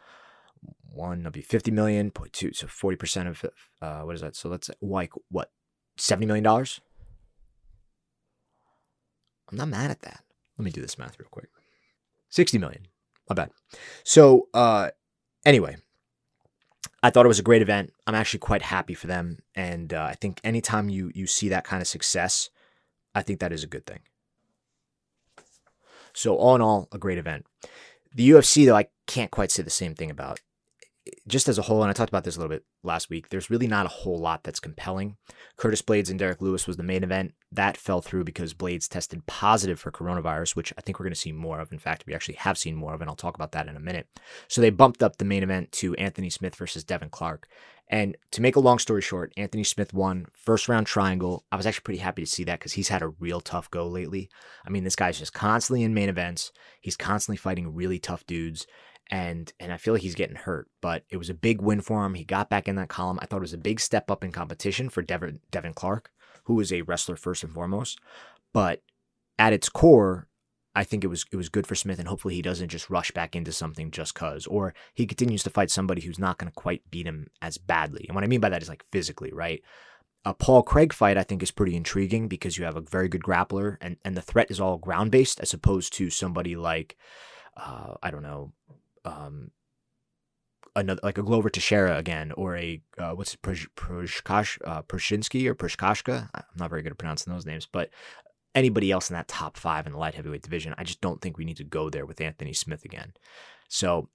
one 0.91 1.19
that'll 1.19 1.31
be 1.33 1.43
50 1.43 1.71
million 1.71 2.11
point 2.11 2.33
two 2.33 2.53
so 2.55 2.67
40% 2.67 3.29
of 3.29 3.45
uh 3.83 4.00
what 4.00 4.15
is 4.15 4.23
that? 4.23 4.35
So 4.37 4.49
let's 4.49 4.71
like 4.81 5.12
what 5.31 5.50
70 5.99 6.27
million 6.27 6.45
dollars? 6.45 6.81
I'm 9.50 9.59
not 9.59 9.69
mad 9.69 9.91
at 9.91 10.00
that. 10.00 10.25
Let 10.57 10.65
me 10.65 10.71
do 10.71 10.81
this 10.81 10.99
math 10.99 11.19
real 11.19 11.29
quick. 11.31 11.50
60 12.31 12.57
million 12.57 12.87
my 13.29 13.35
bad. 13.35 13.50
So 14.03 14.49
uh 14.55 14.88
anyway 15.45 15.77
I 17.02 17.11
thought 17.11 17.25
it 17.25 17.28
was 17.28 17.38
a 17.38 17.45
great 17.45 17.62
event. 17.62 17.93
I'm 18.07 18.14
actually 18.14 18.40
quite 18.40 18.62
happy 18.62 18.95
for 18.95 19.07
them, 19.07 19.38
and 19.55 19.95
uh, 19.95 20.02
I 20.02 20.14
think 20.14 20.40
anytime 20.43 20.88
you 20.88 21.11
you 21.14 21.26
see 21.26 21.49
that 21.49 21.64
kind 21.64 21.81
of 21.81 21.88
success, 21.88 22.50
I 23.14 23.23
think 23.23 23.40
that 23.40 23.52
is 23.52 23.62
a 23.62 23.69
good 23.69 23.87
thing. 23.87 24.00
So 26.12 26.37
all 26.37 26.57
in 26.57 26.61
all, 26.61 26.88
a 26.90 26.99
great 26.99 27.19
event. 27.19 27.47
The 28.14 28.31
UFC 28.31 28.67
though, 28.67 28.76
I 28.76 28.87
can't 29.07 29.31
quite 29.31 29.50
say 29.52 29.62
the 29.62 29.71
same 29.71 29.95
thing 29.95 30.11
about. 30.11 30.40
Just 31.27 31.49
as 31.49 31.59
a 31.59 31.62
whole, 31.62 31.83
and 31.83 31.91
I 31.91 31.93
talked 31.93 32.11
about 32.11 32.25
this 32.25 32.37
a 32.37 32.41
little 32.41 32.55
bit 32.55 32.65
last 32.83 33.11
week, 33.11 33.29
there's 33.29 33.50
really 33.50 33.67
not 33.67 33.87
a 33.87 33.91
whole 33.91 34.19
lot 34.19 34.45
that's 34.45 34.61
compelling. 34.61 35.17
Curtis 35.57 35.83
Blaydes 35.83 36.11
and 36.11 36.19
Derrick 36.19 36.41
Lewis 36.41 36.67
was 36.67 36.77
the 36.77 36.83
main 36.83 37.05
event. 37.05 37.35
That 37.53 37.77
fell 37.77 38.00
through 38.00 38.25
because 38.25 38.55
Blaydes 38.55 38.88
tested 38.88 39.27
positive 39.27 39.79
for 39.79 39.91
coronavirus, 39.91 40.57
which 40.57 40.73
I 40.77 40.81
think 40.81 40.99
we're 40.99 41.05
going 41.05 41.15
to 41.15 41.21
see 41.21 41.33
more 41.33 41.61
of. 41.61 41.73
In 41.73 41.79
fact, 41.79 42.05
we 42.07 42.15
actually 42.15 42.35
have 42.37 42.59
seen 42.59 42.75
more 42.75 42.95
of, 42.95 43.00
and 43.00 43.09
I'll 43.09 43.17
talk 43.17 43.35
about 43.35 43.53
that 43.53 43.69
in 43.69 43.77
a 43.77 43.81
minute. 43.81 44.09
So 44.49 44.61
they 44.61 44.71
bumped 44.71 45.03
up 45.03 45.17
the 45.17 45.25
main 45.25 45.43
event 45.43 45.73
to 45.73 45.95
Anthony 45.97 46.31
Smith 46.31 46.55
versus 46.57 46.85
Devin 46.85 47.11
Clark. 47.11 47.49
And 47.91 48.17
to 48.33 48.43
make 48.43 48.57
a 48.57 48.61
long 48.61 48.79
story 48.79 49.00
short, 49.00 49.33
Anthony 49.37 49.65
Smith 49.65 49.95
won 49.95 50.27
first 50.33 50.69
round 50.69 50.87
triangle. 50.87 51.45
I 51.50 51.57
was 51.57 51.67
actually 51.67 51.85
pretty 51.85 52.00
happy 52.00 52.23
to 52.23 52.31
see 52.31 52.45
that 52.45 52.59
because 52.59 52.73
he's 52.73 52.88
had 52.88 53.03
a 53.03 53.09
real 53.09 53.41
tough 53.41 53.71
go 53.71 53.87
lately. 53.87 54.29
I 54.67 54.71
mean, 54.71 54.85
this 54.85 54.97
guy's 54.97 55.19
just 55.19 55.33
constantly 55.33 55.83
in 55.83 55.95
main 55.95 56.11
events. 56.11 56.53
He's 56.81 56.97
constantly 56.97 57.38
fighting 57.38 57.75
really 57.75 57.99
tough 57.99 58.27
dudes 58.27 58.67
and 59.11 59.53
and 59.59 59.73
I 59.73 59.77
feel 59.77 59.95
like 59.95 60.03
he's 60.03 60.15
getting 60.15 60.37
hurt. 60.37 60.69
But 60.81 61.05
it 61.11 61.17
was 61.17 61.31
a 61.31 61.35
big 61.35 61.61
win 61.61 61.81
for 61.81 62.05
him. 62.05 62.15
He 62.15 62.25
got 62.25 62.50
back 62.50 62.69
in 62.69 62.77
that 62.77 62.88
column. 62.88 63.19
I 63.21 63.27
thought 63.27 63.38
it 63.38 63.41
was 63.41 63.55
a 63.55 63.59
big 63.59 63.81
step 63.81 64.11
up 64.11 64.25
in 64.25 64.33
competition 64.33 64.88
for 64.88 65.03
Devin 65.03 65.41
Devin 65.50 65.75
Clark, 65.75 66.11
who 66.45 66.61
is 66.61 66.73
a 66.73 66.83
wrestler 66.83 67.17
first 67.17 67.45
and 67.45 67.53
foremost. 67.53 67.99
But 68.53 68.83
at 69.38 69.53
its 69.53 69.69
core, 69.69 70.29
I 70.75 70.85
think 70.85 71.03
it 71.03 71.09
was 71.09 71.25
it 71.33 71.37
was 71.37 71.49
good 71.49 71.67
for 71.67 71.75
Smith, 71.75 71.99
and 71.99 72.09
hopefully 72.09 72.35
he 72.35 72.43
doesn't 72.43 72.69
just 72.69 72.91
rush 72.91 73.11
back 73.11 73.35
into 73.35 73.53
something 73.53 73.91
just 73.91 74.15
cause, 74.15 74.47
or 74.47 74.75
he 74.95 75.07
continues 75.07 75.43
to 75.43 75.50
fight 75.50 75.71
somebody 75.71 76.03
who's 76.03 76.19
not 76.19 76.38
going 76.38 76.50
to 76.50 76.55
quite 76.55 76.88
beat 76.91 77.07
him 77.07 77.29
as 77.43 77.59
badly. 77.59 78.05
And 78.07 78.15
what 78.15 78.25
I 78.25 78.29
mean 78.29 78.41
by 78.41 78.49
that 78.49 78.62
is 78.62 78.69
like 78.69 78.85
physically, 78.93 79.33
right? 79.33 79.62
A 80.25 80.35
Paul 80.35 80.62
Craig 80.62 80.93
fight, 80.93 81.17
I 81.17 81.23
think, 81.23 81.43
is 81.43 81.50
pretty 81.50 81.75
intriguing 81.75 82.29
because 82.29 82.59
you 82.59 82.65
have 82.65 82.77
a 82.77 82.81
very 82.81 83.09
good 83.09 83.23
grappler, 83.23 83.77
and 83.81 83.97
and 84.05 84.17
the 84.17 84.23
threat 84.23 84.50
is 84.50 84.61
all 84.61 84.79
ground 84.79 85.11
based 85.11 85.41
as 85.41 85.53
opposed 85.55 85.93
to 85.95 86.11
somebody 86.11 86.55
like, 86.55 86.97
uh, 87.57 87.95
I 88.03 88.11
don't 88.11 88.23
know, 88.23 88.53
um, 89.09 89.50
another 90.77 91.00
like 91.03 91.19
a 91.19 91.23
Glover 91.23 91.50
Teixeira 91.50 91.97
again, 91.97 92.33
or 92.33 92.57
a 92.57 92.81
uh, 92.99 93.12
what's 93.12 93.35
it, 93.35 93.43
Prishkash, 93.43 94.59
uh, 94.65 94.83
Prushinsky 94.83 95.47
or 95.47 95.55
Prishkashka. 95.55 96.29
I'm 96.35 96.43
not 96.57 96.71
very 96.71 96.83
good 96.83 96.93
at 96.93 96.99
pronouncing 96.99 97.33
those 97.33 97.47
names, 97.47 97.67
but 97.71 97.91
anybody 98.55 98.91
else 98.91 99.11
in 99.11 99.15
that 99.15 99.29
top 99.29 99.57
five 99.57 99.87
in 99.87 99.93
the 99.93 99.99
light 99.99 100.15
heavyweight 100.15 100.43
division, 100.43 100.75
I 100.79 100.85
just 100.85 101.00
don't 101.00 101.21
think 101.21 101.38
we 101.38 101.45
need 101.45 101.59
to 101.59 101.65
go 101.65 101.91
there 101.91 102.07
with 102.07 102.21
Anthony 102.21 102.53
Smith 102.53 102.85
again. 102.85 103.12
So 103.69 104.09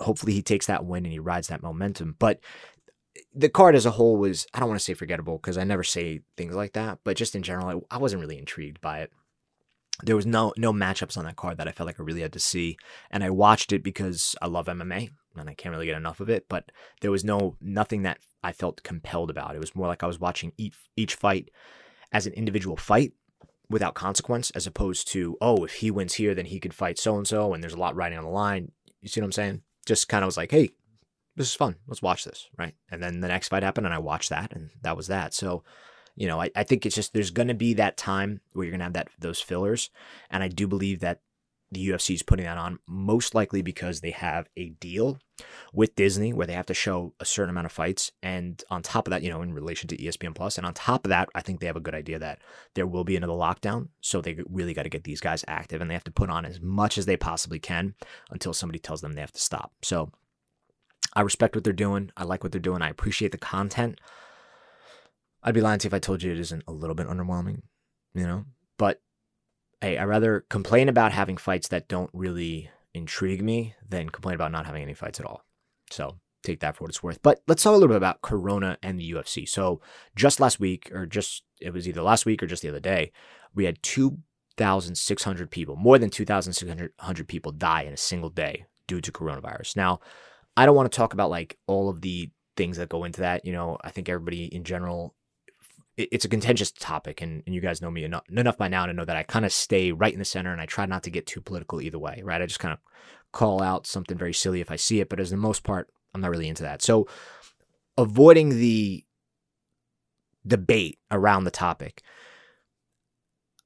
hopefully 0.00 0.32
he 0.32 0.42
takes 0.42 0.66
that 0.66 0.84
win 0.84 1.04
and 1.04 1.12
he 1.12 1.18
rides 1.18 1.48
that 1.48 1.62
momentum. 1.62 2.16
But 2.18 2.40
the 3.34 3.48
card 3.48 3.74
as 3.74 3.86
a 3.86 3.92
whole 3.92 4.16
was 4.16 4.46
I 4.54 4.60
don't 4.60 4.68
want 4.68 4.80
to 4.80 4.84
say 4.84 4.94
forgettable 4.94 5.38
because 5.38 5.58
I 5.58 5.64
never 5.64 5.84
say 5.84 6.20
things 6.36 6.54
like 6.54 6.72
that, 6.74 6.98
but 7.04 7.16
just 7.16 7.34
in 7.34 7.42
general, 7.42 7.84
I, 7.90 7.96
I 7.96 7.98
wasn't 7.98 8.20
really 8.20 8.38
intrigued 8.38 8.80
by 8.80 9.00
it 9.00 9.12
there 10.04 10.16
was 10.16 10.26
no 10.26 10.52
no 10.56 10.72
matchups 10.72 11.16
on 11.16 11.24
that 11.24 11.36
card 11.36 11.58
that 11.58 11.68
I 11.68 11.72
felt 11.72 11.86
like 11.86 11.98
I 11.98 12.02
really 12.02 12.22
had 12.22 12.32
to 12.34 12.40
see, 12.40 12.76
and 13.10 13.24
I 13.24 13.30
watched 13.30 13.72
it 13.72 13.82
because 13.82 14.36
I 14.40 14.46
love 14.46 14.66
MMA 14.66 15.10
and 15.36 15.48
I 15.48 15.54
can't 15.54 15.72
really 15.72 15.86
get 15.86 15.96
enough 15.96 16.20
of 16.20 16.28
it. 16.28 16.46
But 16.48 16.70
there 17.00 17.10
was 17.10 17.24
no 17.24 17.56
nothing 17.60 18.02
that 18.02 18.18
I 18.42 18.52
felt 18.52 18.82
compelled 18.82 19.30
about. 19.30 19.56
It 19.56 19.60
was 19.60 19.74
more 19.74 19.86
like 19.86 20.02
I 20.02 20.06
was 20.06 20.20
watching 20.20 20.52
each 20.56 20.76
each 20.96 21.14
fight 21.14 21.50
as 22.12 22.26
an 22.26 22.32
individual 22.34 22.76
fight 22.76 23.12
without 23.70 23.94
consequence, 23.94 24.50
as 24.52 24.66
opposed 24.66 25.08
to 25.08 25.36
oh, 25.40 25.64
if 25.64 25.74
he 25.74 25.90
wins 25.90 26.14
here, 26.14 26.34
then 26.34 26.46
he 26.46 26.60
could 26.60 26.74
fight 26.74 26.98
so 26.98 27.16
and 27.16 27.26
so, 27.26 27.52
and 27.52 27.62
there's 27.62 27.74
a 27.74 27.78
lot 27.78 27.96
riding 27.96 28.18
on 28.18 28.24
the 28.24 28.30
line. 28.30 28.72
You 29.00 29.08
see 29.08 29.20
what 29.20 29.26
I'm 29.26 29.32
saying? 29.32 29.62
Just 29.86 30.08
kind 30.08 30.22
of 30.22 30.26
was 30.26 30.36
like, 30.36 30.50
hey, 30.50 30.70
this 31.36 31.48
is 31.48 31.54
fun. 31.54 31.76
Let's 31.86 32.02
watch 32.02 32.24
this, 32.24 32.48
right? 32.58 32.74
And 32.90 33.02
then 33.02 33.20
the 33.20 33.28
next 33.28 33.48
fight 33.48 33.62
happened, 33.62 33.86
and 33.86 33.94
I 33.94 33.98
watched 33.98 34.30
that, 34.30 34.52
and 34.52 34.70
that 34.82 34.96
was 34.96 35.06
that. 35.08 35.34
So 35.34 35.62
you 36.18 36.26
know, 36.26 36.42
I, 36.42 36.50
I 36.56 36.64
think 36.64 36.84
it's 36.84 36.96
just 36.96 37.12
there's 37.14 37.30
going 37.30 37.46
to 37.46 37.54
be 37.54 37.74
that 37.74 37.96
time 37.96 38.40
where 38.52 38.64
you're 38.64 38.72
going 38.72 38.80
to 38.80 38.84
have 38.84 38.92
that 38.94 39.08
those 39.20 39.40
fillers, 39.40 39.88
and 40.30 40.42
I 40.42 40.48
do 40.48 40.66
believe 40.66 40.98
that 40.98 41.20
the 41.70 41.88
UFC 41.88 42.14
is 42.14 42.22
putting 42.22 42.46
that 42.46 42.58
on 42.58 42.78
most 42.88 43.34
likely 43.34 43.62
because 43.62 44.00
they 44.00 44.10
have 44.10 44.48
a 44.56 44.70
deal 44.70 45.18
with 45.72 45.94
Disney 45.94 46.32
where 46.32 46.46
they 46.46 46.54
have 46.54 46.66
to 46.66 46.74
show 46.74 47.12
a 47.20 47.24
certain 47.24 47.50
amount 47.50 47.66
of 47.66 47.72
fights, 47.72 48.10
and 48.20 48.64
on 48.68 48.82
top 48.82 49.06
of 49.06 49.12
that, 49.12 49.22
you 49.22 49.30
know, 49.30 49.42
in 49.42 49.54
relation 49.54 49.86
to 49.88 49.96
ESPN 49.96 50.34
Plus, 50.34 50.58
and 50.58 50.66
on 50.66 50.74
top 50.74 51.04
of 51.04 51.10
that, 51.10 51.28
I 51.36 51.40
think 51.40 51.60
they 51.60 51.66
have 51.66 51.76
a 51.76 51.80
good 51.80 51.94
idea 51.94 52.18
that 52.18 52.40
there 52.74 52.86
will 52.86 53.04
be 53.04 53.14
another 53.14 53.34
lockdown, 53.34 53.88
so 54.00 54.20
they 54.20 54.38
really 54.48 54.74
got 54.74 54.82
to 54.82 54.88
get 54.88 55.04
these 55.04 55.20
guys 55.20 55.44
active, 55.46 55.80
and 55.80 55.88
they 55.88 55.94
have 55.94 56.04
to 56.04 56.10
put 56.10 56.30
on 56.30 56.44
as 56.44 56.60
much 56.60 56.98
as 56.98 57.06
they 57.06 57.16
possibly 57.16 57.60
can 57.60 57.94
until 58.32 58.52
somebody 58.52 58.80
tells 58.80 59.02
them 59.02 59.12
they 59.12 59.20
have 59.20 59.32
to 59.32 59.40
stop. 59.40 59.72
So. 59.82 60.10
I 61.14 61.22
respect 61.22 61.54
what 61.54 61.64
they're 61.64 61.72
doing. 61.72 62.12
I 62.18 62.24
like 62.24 62.44
what 62.44 62.52
they're 62.52 62.60
doing. 62.60 62.82
I 62.82 62.90
appreciate 62.90 63.32
the 63.32 63.38
content. 63.38 63.98
I'd 65.42 65.54
be 65.54 65.60
lying 65.60 65.78
to 65.80 65.86
you 65.86 65.88
if 65.88 65.94
I 65.94 65.98
told 65.98 66.22
you 66.22 66.32
it 66.32 66.40
isn't 66.40 66.64
a 66.66 66.72
little 66.72 66.94
bit 66.94 67.06
underwhelming, 67.06 67.62
you 68.14 68.26
know? 68.26 68.44
But 68.76 69.00
hey, 69.80 69.98
I 69.98 70.04
rather 70.04 70.44
complain 70.48 70.88
about 70.88 71.12
having 71.12 71.36
fights 71.36 71.68
that 71.68 71.88
don't 71.88 72.10
really 72.12 72.70
intrigue 72.94 73.42
me 73.42 73.74
than 73.88 74.10
complain 74.10 74.34
about 74.34 74.52
not 74.52 74.66
having 74.66 74.82
any 74.82 74.94
fights 74.94 75.20
at 75.20 75.26
all. 75.26 75.44
So 75.90 76.16
take 76.42 76.60
that 76.60 76.76
for 76.76 76.84
what 76.84 76.90
it's 76.90 77.02
worth. 77.02 77.22
But 77.22 77.42
let's 77.46 77.62
talk 77.62 77.70
a 77.70 77.74
little 77.74 77.88
bit 77.88 77.96
about 77.96 78.22
Corona 78.22 78.78
and 78.82 78.98
the 78.98 79.12
UFC. 79.12 79.48
So 79.48 79.80
just 80.16 80.40
last 80.40 80.60
week, 80.60 80.90
or 80.92 81.06
just 81.06 81.44
it 81.60 81.72
was 81.72 81.88
either 81.88 82.02
last 82.02 82.26
week 82.26 82.42
or 82.42 82.46
just 82.46 82.62
the 82.62 82.68
other 82.68 82.80
day, 82.80 83.12
we 83.54 83.64
had 83.64 83.82
2,600 83.82 85.50
people, 85.50 85.76
more 85.76 85.98
than 85.98 86.10
2,600 86.10 87.28
people 87.28 87.52
die 87.52 87.82
in 87.82 87.92
a 87.92 87.98
single 87.98 88.30
day 88.30 88.66
due 88.86 89.00
to 89.00 89.12
coronavirus. 89.12 89.76
Now, 89.76 90.00
I 90.56 90.66
don't 90.66 90.76
want 90.76 90.90
to 90.90 90.96
talk 90.96 91.12
about 91.12 91.30
like 91.30 91.58
all 91.66 91.88
of 91.88 92.00
the 92.00 92.30
things 92.56 92.76
that 92.78 92.88
go 92.88 93.04
into 93.04 93.20
that. 93.20 93.44
You 93.44 93.52
know, 93.52 93.78
I 93.82 93.90
think 93.90 94.08
everybody 94.08 94.44
in 94.44 94.64
general 94.64 95.14
it's 95.98 96.24
a 96.24 96.28
contentious 96.28 96.70
topic, 96.70 97.20
and, 97.20 97.42
and 97.44 97.54
you 97.54 97.60
guys 97.60 97.82
know 97.82 97.90
me 97.90 98.04
enough, 98.04 98.22
enough 98.30 98.56
by 98.56 98.68
now 98.68 98.86
to 98.86 98.92
know 98.92 99.04
that 99.04 99.16
I 99.16 99.24
kind 99.24 99.44
of 99.44 99.52
stay 99.52 99.90
right 99.90 100.12
in 100.12 100.20
the 100.20 100.24
center 100.24 100.52
and 100.52 100.60
I 100.60 100.66
try 100.66 100.86
not 100.86 101.02
to 101.04 101.10
get 101.10 101.26
too 101.26 101.40
political 101.40 101.80
either 101.80 101.98
way, 101.98 102.22
right? 102.24 102.40
I 102.40 102.46
just 102.46 102.60
kind 102.60 102.72
of 102.72 102.78
call 103.32 103.62
out 103.62 103.86
something 103.86 104.16
very 104.16 104.32
silly 104.32 104.60
if 104.60 104.70
I 104.70 104.76
see 104.76 105.00
it, 105.00 105.08
but 105.08 105.20
as 105.20 105.30
the 105.30 105.36
most 105.36 105.64
part, 105.64 105.88
I'm 106.14 106.20
not 106.20 106.30
really 106.30 106.48
into 106.48 106.62
that. 106.62 106.82
So 106.82 107.08
avoiding 107.96 108.50
the 108.50 109.04
debate 110.46 110.98
around 111.10 111.44
the 111.44 111.50
topic, 111.50 112.02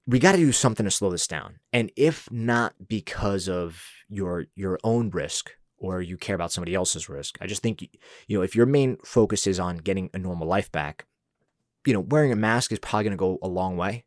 we 0.06 0.18
got 0.18 0.32
to 0.32 0.38
do 0.38 0.52
something 0.52 0.84
to 0.84 0.90
slow 0.90 1.10
this 1.10 1.26
down. 1.26 1.58
And 1.72 1.92
if 1.96 2.30
not 2.32 2.74
because 2.88 3.48
of 3.48 3.84
your 4.08 4.46
your 4.56 4.78
own 4.82 5.10
risk 5.10 5.52
or 5.76 6.00
you 6.00 6.16
care 6.16 6.34
about 6.34 6.50
somebody 6.50 6.74
else's 6.74 7.08
risk, 7.08 7.36
I 7.40 7.46
just 7.46 7.62
think 7.62 7.82
you 8.26 8.38
know 8.38 8.42
if 8.42 8.56
your 8.56 8.66
main 8.66 8.96
focus 9.04 9.46
is 9.46 9.60
on 9.60 9.76
getting 9.76 10.10
a 10.12 10.18
normal 10.18 10.48
life 10.48 10.72
back, 10.72 11.06
you 11.86 11.92
know, 11.92 12.00
wearing 12.00 12.32
a 12.32 12.36
mask 12.36 12.72
is 12.72 12.78
probably 12.78 13.04
going 13.04 13.12
to 13.12 13.16
go 13.16 13.38
a 13.42 13.48
long 13.48 13.76
way. 13.76 14.04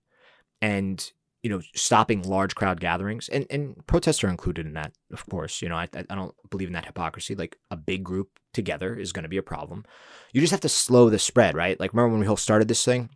And, 0.62 1.12
you 1.44 1.50
know, 1.50 1.62
stopping 1.76 2.24
large 2.24 2.56
crowd 2.56 2.80
gatherings 2.80 3.30
and, 3.30 3.46
and 3.50 3.86
protests 3.86 4.24
are 4.24 4.30
included 4.30 4.66
in 4.66 4.74
that, 4.74 4.94
of 5.12 5.26
course. 5.30 5.62
You 5.62 5.70
know, 5.70 5.76
I, 5.76 5.88
I 5.94 6.16
don't 6.16 6.34
believe 6.50 6.70
in 6.70 6.74
that 6.74 6.86
hypocrisy. 6.86 7.36
Like 7.36 7.58
a 7.70 7.78
big 7.78 8.04
group 8.04 8.40
together 8.54 8.96
is 8.96 9.12
going 9.12 9.24
to 9.24 9.30
be 9.30 9.38
a 9.38 9.44
problem. 9.44 9.86
You 10.34 10.42
just 10.42 10.52
have 10.52 10.62
to 10.62 10.70
slow 10.70 11.10
the 11.10 11.20
spread, 11.20 11.56
right? 11.56 11.80
Like, 11.80 11.94
remember 11.94 12.12
when 12.12 12.22
we 12.22 12.26
whole 12.26 12.38
started 12.38 12.68
this 12.68 12.84
thing? 12.84 13.10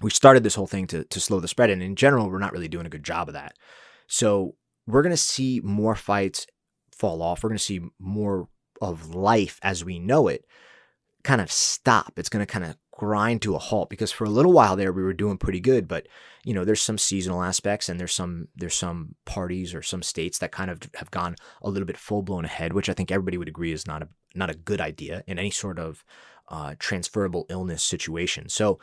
We 0.00 0.10
started 0.10 0.42
this 0.42 0.54
whole 0.54 0.66
thing 0.66 0.86
to, 0.88 1.04
to 1.04 1.20
slow 1.20 1.40
the 1.40 1.48
spread. 1.48 1.70
And 1.70 1.82
in 1.82 1.96
general, 1.96 2.30
we're 2.30 2.38
not 2.38 2.52
really 2.52 2.68
doing 2.68 2.86
a 2.86 2.90
good 2.90 3.04
job 3.04 3.28
of 3.28 3.34
that. 3.34 3.54
So 4.06 4.54
we're 4.86 5.02
going 5.02 5.10
to 5.10 5.16
see 5.16 5.60
more 5.62 5.94
fights 5.94 6.46
fall 6.90 7.22
off. 7.22 7.42
We're 7.42 7.50
going 7.50 7.58
to 7.58 7.64
see 7.64 7.80
more 7.98 8.48
of 8.80 9.14
life 9.14 9.60
as 9.62 9.84
we 9.84 9.98
know 9.98 10.28
it 10.28 10.44
kind 11.22 11.40
of 11.40 11.52
stop. 11.52 12.14
It's 12.16 12.28
going 12.28 12.44
to 12.44 12.50
kind 12.50 12.64
of 12.64 12.76
grind 13.02 13.42
to 13.42 13.56
a 13.56 13.58
halt 13.58 13.90
because 13.90 14.12
for 14.12 14.24
a 14.24 14.30
little 14.30 14.52
while 14.52 14.76
there 14.76 14.92
we 14.92 15.02
were 15.02 15.12
doing 15.12 15.36
pretty 15.36 15.58
good 15.58 15.88
but 15.88 16.06
you 16.44 16.54
know 16.54 16.64
there's 16.64 16.80
some 16.80 16.98
seasonal 16.98 17.42
aspects 17.42 17.88
and 17.88 17.98
there's 17.98 18.14
some 18.14 18.46
there's 18.54 18.76
some 18.76 19.16
parties 19.24 19.74
or 19.74 19.82
some 19.82 20.02
states 20.02 20.38
that 20.38 20.52
kind 20.52 20.70
of 20.70 20.78
have 20.94 21.10
gone 21.10 21.34
a 21.62 21.68
little 21.68 21.86
bit 21.86 21.96
full 21.96 22.22
blown 22.22 22.44
ahead 22.44 22.72
which 22.72 22.88
i 22.88 22.92
think 22.92 23.10
everybody 23.10 23.36
would 23.36 23.48
agree 23.48 23.72
is 23.72 23.88
not 23.88 24.02
a 24.02 24.08
not 24.36 24.50
a 24.50 24.54
good 24.54 24.80
idea 24.80 25.24
in 25.26 25.36
any 25.36 25.50
sort 25.50 25.80
of 25.80 26.04
uh, 26.48 26.74
transferable 26.78 27.46
illness 27.48 27.82
situation. 27.82 28.48
So 28.48 28.78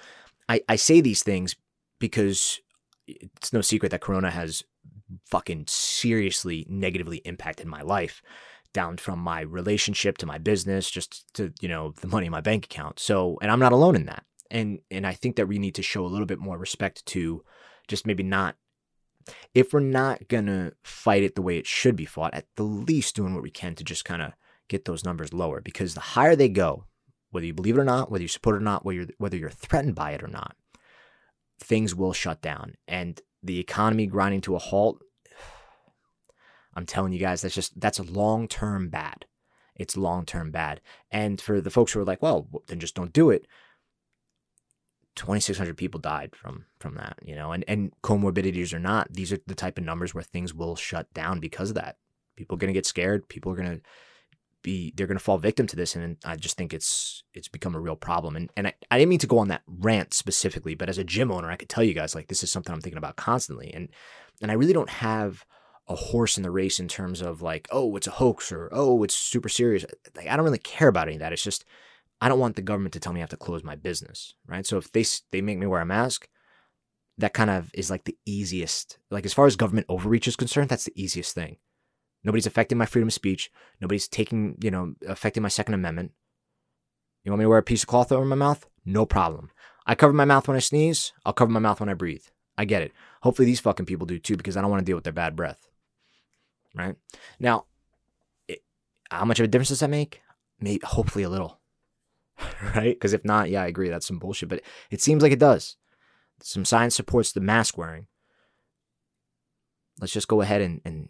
I, 0.49 0.61
I 0.67 0.75
say 0.75 1.01
these 1.01 1.23
things 1.23 1.55
because 1.99 2.59
it's 3.07 3.53
no 3.53 3.61
secret 3.61 3.89
that 3.89 4.01
corona 4.01 4.31
has 4.31 4.63
fucking 5.25 5.65
seriously 5.67 6.65
negatively 6.69 7.17
impacted 7.17 7.67
my 7.67 7.81
life 7.81 8.21
down 8.73 8.97
from 8.97 9.19
my 9.19 9.41
relationship 9.41 10.17
to 10.19 10.25
my 10.25 10.37
business 10.37 10.89
just 10.89 11.25
to 11.33 11.53
you 11.61 11.67
know 11.67 11.93
the 12.01 12.07
money 12.07 12.27
in 12.27 12.31
my 12.31 12.41
bank 12.41 12.65
account. 12.65 12.99
So 12.99 13.37
and 13.41 13.51
i'm 13.51 13.59
not 13.59 13.71
alone 13.71 13.95
in 13.95 14.05
that. 14.05 14.23
And 14.51 14.79
and 14.89 15.05
i 15.05 15.13
think 15.13 15.35
that 15.35 15.47
we 15.47 15.59
need 15.59 15.75
to 15.75 15.83
show 15.83 16.05
a 16.05 16.07
little 16.07 16.25
bit 16.25 16.39
more 16.39 16.57
respect 16.57 17.05
to 17.07 17.43
just 17.87 18.05
maybe 18.05 18.23
not 18.23 18.55
if 19.53 19.73
we're 19.73 19.79
not 19.79 20.27
gonna 20.27 20.71
fight 20.83 21.23
it 21.23 21.35
the 21.35 21.41
way 21.41 21.57
it 21.57 21.67
should 21.67 21.95
be 21.95 22.05
fought 22.05 22.33
at 22.33 22.47
the 22.55 22.63
least 22.63 23.15
doing 23.15 23.33
what 23.33 23.43
we 23.43 23.51
can 23.51 23.75
to 23.75 23.83
just 23.83 24.05
kind 24.05 24.21
of 24.21 24.33
get 24.67 24.85
those 24.85 25.03
numbers 25.03 25.33
lower. 25.33 25.61
Because 25.61 25.93
the 25.93 25.99
higher 25.99 26.35
they 26.35 26.49
go 26.49 26.85
whether 27.31 27.45
you 27.45 27.53
believe 27.53 27.77
it 27.77 27.81
or 27.81 27.85
not 27.85 28.09
whether 28.09 28.23
you 28.23 28.27
support 28.27 28.55
it 28.55 28.59
or 28.59 28.61
not 28.61 28.85
whether 28.85 28.97
you're, 28.97 29.07
whether 29.17 29.37
you're 29.37 29.49
threatened 29.49 29.95
by 29.95 30.11
it 30.11 30.23
or 30.23 30.27
not 30.27 30.55
things 31.59 31.93
will 31.93 32.13
shut 32.13 32.41
down. 32.41 32.75
And 32.87 33.21
the 33.43 33.59
economy 33.59 34.07
grinding 34.07 34.41
to 34.41 34.55
a 34.55 34.59
halt 34.59 35.01
I'm 36.75 36.85
telling 36.85 37.13
you 37.13 37.19
guys, 37.19 37.41
that's 37.41 37.55
just 37.55 37.79
that's 37.79 37.99
a 37.99 38.03
long 38.03 38.47
term 38.47 38.89
bad. 38.89 39.25
It's 39.75 39.97
long 39.97 40.25
term 40.25 40.51
bad. 40.51 40.81
And 41.11 41.39
for 41.39 41.61
the 41.61 41.69
folks 41.71 41.93
who 41.93 42.01
are 42.01 42.05
like, 42.05 42.21
well, 42.21 42.47
then 42.67 42.79
just 42.79 42.95
don't 42.95 43.13
do 43.13 43.29
it. 43.29 43.47
2,600 45.15 45.75
people 45.75 45.99
died 45.99 46.35
from 46.35 46.65
from 46.79 46.95
that, 46.95 47.17
you 47.23 47.35
know, 47.35 47.51
and 47.51 47.65
and 47.67 47.91
comorbidities 48.01 48.73
or 48.73 48.79
not, 48.79 49.11
these 49.11 49.33
are 49.33 49.39
the 49.47 49.55
type 49.55 49.77
of 49.77 49.83
numbers 49.83 50.13
where 50.13 50.23
things 50.23 50.53
will 50.53 50.75
shut 50.75 51.11
down 51.13 51.39
because 51.39 51.69
of 51.69 51.75
that. 51.75 51.97
People 52.35 52.55
are 52.55 52.59
going 52.59 52.73
to 52.73 52.77
get 52.77 52.85
scared. 52.85 53.27
People 53.27 53.51
are 53.51 53.55
going 53.55 53.77
to 53.77 53.81
be 54.61 54.93
they're 54.95 55.07
going 55.07 55.17
to 55.17 55.23
fall 55.23 55.37
victim 55.37 55.67
to 55.67 55.75
this 55.75 55.95
and 55.95 56.17
i 56.25 56.35
just 56.35 56.57
think 56.57 56.73
it's 56.73 57.23
it's 57.33 57.47
become 57.47 57.75
a 57.75 57.79
real 57.79 57.95
problem 57.95 58.35
and 58.35 58.49
and 58.57 58.67
I, 58.67 58.73
I 58.91 58.97
didn't 58.97 59.09
mean 59.09 59.19
to 59.19 59.27
go 59.27 59.37
on 59.37 59.47
that 59.47 59.61
rant 59.67 60.13
specifically 60.13 60.75
but 60.75 60.89
as 60.89 60.97
a 60.97 61.03
gym 61.03 61.31
owner 61.31 61.49
i 61.49 61.55
could 61.55 61.69
tell 61.69 61.83
you 61.83 61.93
guys 61.93 62.13
like 62.13 62.27
this 62.27 62.43
is 62.43 62.51
something 62.51 62.73
i'm 62.73 62.81
thinking 62.81 62.97
about 62.97 63.15
constantly 63.15 63.73
and 63.73 63.89
and 64.41 64.51
i 64.51 64.55
really 64.55 64.73
don't 64.73 64.89
have 64.89 65.45
a 65.89 65.95
horse 65.95 66.37
in 66.37 66.43
the 66.43 66.51
race 66.51 66.79
in 66.79 66.87
terms 66.87 67.21
of 67.21 67.41
like 67.41 67.67
oh 67.71 67.95
it's 67.95 68.07
a 68.07 68.11
hoax 68.11 68.51
or 68.51 68.69
oh 68.71 69.03
it's 69.03 69.15
super 69.15 69.49
serious 69.49 69.85
like 70.15 70.27
i 70.27 70.35
don't 70.35 70.45
really 70.45 70.57
care 70.57 70.87
about 70.87 71.07
any 71.07 71.15
of 71.15 71.19
that 71.19 71.33
it's 71.33 71.43
just 71.43 71.65
i 72.21 72.29
don't 72.29 72.39
want 72.39 72.55
the 72.55 72.61
government 72.61 72.93
to 72.93 72.99
tell 72.99 73.11
me 73.11 73.19
i 73.19 73.21
have 73.21 73.29
to 73.29 73.37
close 73.37 73.63
my 73.63 73.75
business 73.75 74.35
right 74.47 74.65
so 74.65 74.77
if 74.77 74.91
they 74.91 75.03
they 75.31 75.41
make 75.41 75.57
me 75.57 75.65
wear 75.65 75.81
a 75.81 75.85
mask 75.85 76.29
that 77.17 77.33
kind 77.33 77.49
of 77.49 77.71
is 77.73 77.89
like 77.89 78.05
the 78.05 78.17
easiest 78.25 78.99
like 79.09 79.25
as 79.25 79.33
far 79.33 79.45
as 79.45 79.55
government 79.55 79.87
overreach 79.89 80.27
is 80.27 80.35
concerned 80.35 80.69
that's 80.69 80.85
the 80.85 81.01
easiest 81.01 81.33
thing 81.33 81.57
Nobody's 82.23 82.47
affecting 82.47 82.77
my 82.77 82.85
freedom 82.85 83.07
of 83.07 83.13
speech. 83.13 83.51
Nobody's 83.79 84.07
taking, 84.07 84.57
you 84.61 84.71
know, 84.71 84.93
affecting 85.07 85.43
my 85.43 85.49
Second 85.49 85.73
Amendment. 85.73 86.11
You 87.23 87.31
want 87.31 87.39
me 87.39 87.45
to 87.45 87.49
wear 87.49 87.59
a 87.59 87.63
piece 87.63 87.83
of 87.83 87.87
cloth 87.87 88.11
over 88.11 88.25
my 88.25 88.35
mouth? 88.35 88.65
No 88.85 89.05
problem. 89.05 89.51
I 89.85 89.95
cover 89.95 90.13
my 90.13 90.25
mouth 90.25 90.47
when 90.47 90.57
I 90.57 90.61
sneeze. 90.61 91.13
I'll 91.25 91.33
cover 91.33 91.51
my 91.51 91.59
mouth 91.59 91.79
when 91.79 91.89
I 91.89 91.93
breathe. 91.93 92.25
I 92.57 92.65
get 92.65 92.81
it. 92.81 92.91
Hopefully 93.21 93.45
these 93.45 93.59
fucking 93.61 93.85
people 93.85 94.05
do 94.05 94.19
too 94.19 94.35
because 94.35 94.57
I 94.57 94.61
don't 94.61 94.69
want 94.69 94.81
to 94.81 94.85
deal 94.85 94.95
with 94.95 95.05
their 95.05 95.13
bad 95.13 95.35
breath. 95.35 95.68
Right? 96.75 96.95
Now, 97.39 97.65
it, 98.47 98.63
how 99.09 99.25
much 99.25 99.39
of 99.39 99.45
a 99.45 99.47
difference 99.47 99.69
does 99.69 99.79
that 99.79 99.89
make? 99.89 100.21
Maybe, 100.59 100.81
hopefully 100.85 101.23
a 101.23 101.29
little. 101.29 101.59
right? 102.75 102.95
Because 102.95 103.13
if 103.13 103.25
not, 103.25 103.49
yeah, 103.49 103.63
I 103.63 103.67
agree. 103.67 103.89
That's 103.89 104.07
some 104.07 104.19
bullshit. 104.19 104.49
But 104.49 104.61
it 104.91 105.01
seems 105.01 105.23
like 105.23 105.31
it 105.31 105.39
does. 105.39 105.75
Some 106.41 106.65
science 106.65 106.95
supports 106.95 107.31
the 107.31 107.41
mask 107.41 107.77
wearing. 107.77 108.07
Let's 109.99 110.13
just 110.13 110.27
go 110.27 110.41
ahead 110.41 110.61
and, 110.61 110.81
and 110.85 111.09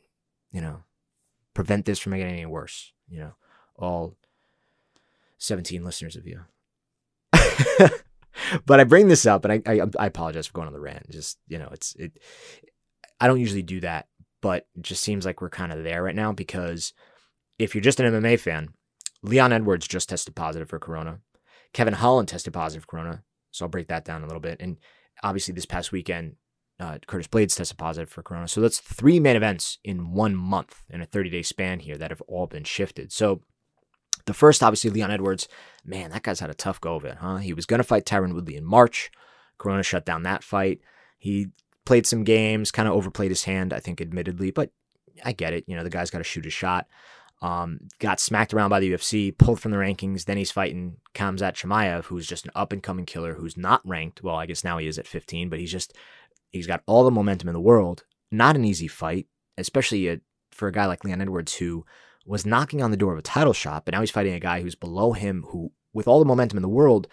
you 0.52 0.62
know, 0.62 0.84
prevent 1.54 1.86
this 1.86 2.00
from 2.00 2.14
getting 2.14 2.34
any 2.34 2.46
worse. 2.46 2.94
You 3.08 3.20
know, 3.20 3.34
all 3.76 4.16
17 5.38 5.84
listeners 5.84 6.16
of 6.16 6.26
you. 6.26 6.42
but 8.66 8.80
I 8.80 8.84
bring 8.84 9.08
this 9.08 9.26
up, 9.26 9.46
and 9.46 9.62
I, 9.66 9.72
I, 9.72 9.82
I 10.00 10.06
apologize 10.08 10.48
for 10.48 10.54
going 10.54 10.68
on 10.68 10.74
the 10.74 10.80
rant. 10.80 11.10
Just 11.10 11.38
you 11.48 11.60
know, 11.60 11.70
it's 11.72 11.96
it. 11.96 12.18
I 13.20 13.28
don't 13.28 13.40
usually 13.40 13.62
do 13.62 13.80
that, 13.82 14.08
but 14.42 14.68
it 14.76 14.82
just 14.82 15.04
seems 15.04 15.26
like 15.26 15.42
we're 15.42 15.50
kind 15.50 15.72
of 15.72 15.84
there 15.84 16.04
right 16.04 16.16
now 16.16 16.32
because 16.32 16.94
if 17.58 17.76
you're 17.76 17.82
just 17.82 18.00
an 18.00 18.12
MMA 18.14 18.40
fan, 18.40 18.70
Leon 19.22 19.54
Edwards 19.54 19.88
just 19.88 20.10
tested 20.10 20.36
positive 20.36 20.70
for 20.70 20.80
corona. 20.80 21.20
Kevin 21.74 21.94
Holland 21.94 22.28
tested 22.28 22.54
positive 22.54 22.84
for 22.84 22.88
corona. 22.88 23.24
So 23.52 23.66
I'll 23.66 23.70
break 23.70 23.88
that 23.88 24.06
down 24.06 24.24
a 24.24 24.26
little 24.26 24.40
bit. 24.40 24.58
And 24.60 24.78
obviously, 25.24 25.54
this 25.54 25.66
past 25.66 25.92
weekend, 25.92 26.36
uh, 26.80 26.98
Curtis 27.06 27.28
Blaydes 27.28 27.56
tested 27.56 27.78
positive 27.78 28.10
for 28.10 28.24
corona. 28.24 28.48
So 28.48 28.62
that's 28.62 28.80
three 28.80 29.20
main 29.20 29.36
events 29.36 29.80
in 29.84 30.14
one 30.14 30.36
month 30.36 30.84
in 30.90 31.02
a 31.02 31.06
30 31.06 31.30
day 31.30 31.42
span 31.42 31.80
here 31.80 31.98
that 31.98 32.12
have 32.12 32.22
all 32.22 32.48
been 32.48 32.64
shifted. 32.64 33.12
So 33.12 33.42
the 34.26 34.34
first, 34.34 34.64
obviously, 34.64 34.90
Leon 34.92 35.12
Edwards, 35.12 35.48
man, 35.84 36.12
that 36.12 36.24
guy's 36.24 36.40
had 36.40 36.50
a 36.50 36.56
tough 36.56 36.80
go 36.80 36.96
of 36.96 37.06
it, 37.06 37.18
huh? 37.20 37.38
He 37.38 37.54
was 37.54 37.66
going 37.66 37.80
to 37.80 37.84
fight 37.84 38.06
Tyron 38.06 38.34
Woodley 38.34 38.56
in 38.56 38.66
March. 38.66 39.12
Corona 39.58 39.84
shut 39.84 40.06
down 40.06 40.24
that 40.24 40.44
fight. 40.44 40.80
He 41.18 41.48
played 41.90 42.08
some 42.08 42.24
games, 42.24 42.72
kind 42.72 42.88
of 42.88 42.94
overplayed 42.94 43.32
his 43.32 43.44
hand, 43.44 43.74
I 43.74 43.80
think, 43.80 44.00
admittedly, 44.00 44.52
but 44.52 44.72
I 45.26 45.34
get 45.34 45.54
it. 45.54 45.66
You 45.68 45.76
know, 45.76 45.84
the 45.84 45.90
guy's 45.90 46.12
got 46.12 46.20
to 46.20 46.24
shoot 46.24 46.46
a 46.46 46.50
shot. 46.50 46.88
Um, 47.42 47.88
got 48.00 48.20
smacked 48.20 48.54
around 48.54 48.70
by 48.70 48.80
the 48.80 48.92
UFC, 48.92 49.36
pulled 49.38 49.60
from 49.60 49.72
the 49.72 49.78
rankings. 49.78 50.26
Then 50.26 50.38
he's 50.38 50.52
fighting 50.52 50.98
Khamzat 51.16 51.56
Chimaev, 51.56 52.06
who's 52.06 52.28
just 52.28 52.46
an 52.46 52.52
up 52.54 52.72
and 52.74 52.84
coming 52.84 53.06
killer 53.06 53.34
who's 53.34 53.58
not 53.58 53.82
ranked. 53.84 54.22
Well, 54.22 54.36
I 54.36 54.46
guess 54.46 54.64
now 54.64 54.78
he 54.78 54.88
is 54.88 55.00
at 55.00 55.08
15, 55.08 55.50
but 55.50 55.60
he's 55.60 55.72
just 55.72 55.96
He's 56.52 56.68
got 56.68 56.84
all 56.86 57.04
the 57.04 57.12
momentum 57.12 57.48
in 57.50 57.54
the 57.54 57.60
world. 57.60 58.04
Not 58.32 58.56
an 58.56 58.66
easy 58.66 58.88
fight, 58.88 59.28
especially 59.58 60.08
a, 60.08 60.20
for 60.52 60.68
a 60.68 60.72
guy 60.72 60.86
like 60.86 61.04
Leon 61.04 61.22
Edwards 61.22 61.56
who 61.56 61.86
was 62.26 62.46
knocking 62.46 62.82
on 62.82 62.92
the 62.92 62.98
door 62.98 63.14
of 63.14 63.20
a 63.20 63.24
title 63.24 63.54
shot, 63.54 63.86
but 63.86 63.94
now 63.94 64.02
he's 64.02 64.12
fighting 64.12 64.34
a 64.34 64.40
guy 64.40 64.62
who's 64.62 64.76
below 64.76 65.14
him 65.14 65.46
who, 65.50 65.72
with 65.94 66.08
all 66.08 66.20
the 66.20 66.26
momentum 66.26 66.58
in 66.58 66.64
the 66.64 66.70
world, 66.70 67.08